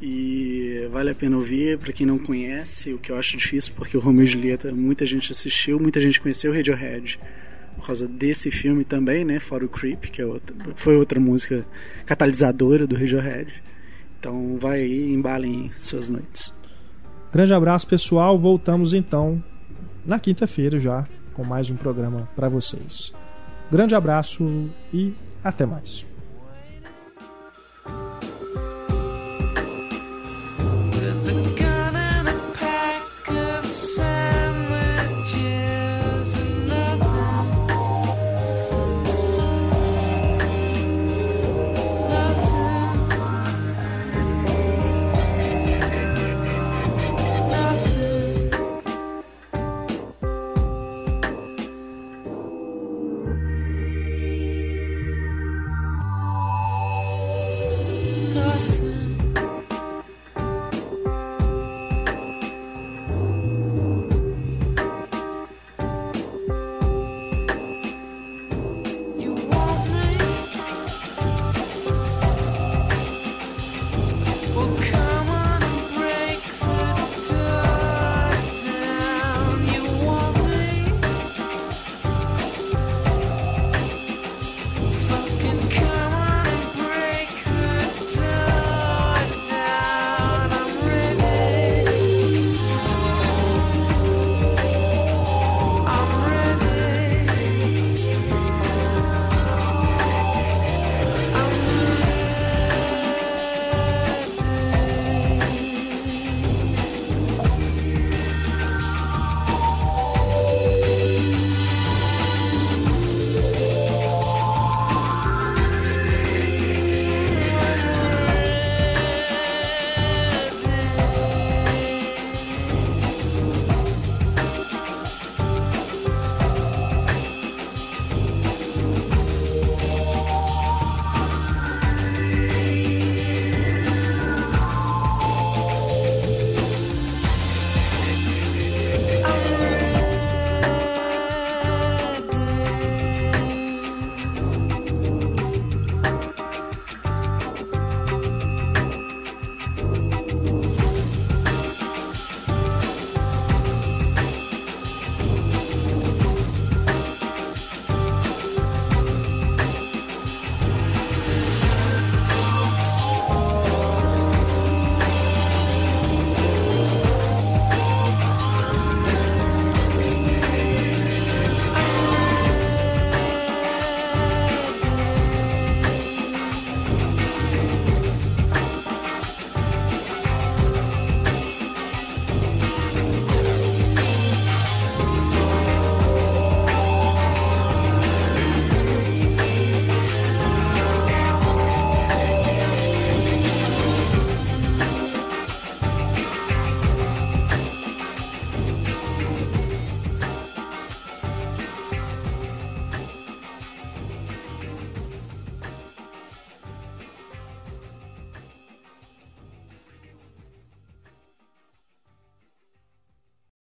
[0.00, 3.96] e vale a pena ouvir para quem não conhece, o que eu acho difícil porque
[3.96, 7.18] o Romeo e Julieta muita gente assistiu, muita gente conheceu o Radiohead
[7.76, 11.66] por causa desse filme também, né, fora o Creep, que é outra, foi outra música
[12.06, 13.62] catalisadora do Radiohead.
[14.18, 16.52] Então vai aí, embalem suas noites.
[17.30, 18.38] Grande abraço, pessoal.
[18.38, 19.42] Voltamos então
[20.06, 23.12] na quinta-feira já com mais um programa para vocês.
[23.70, 26.06] Grande abraço e até mais.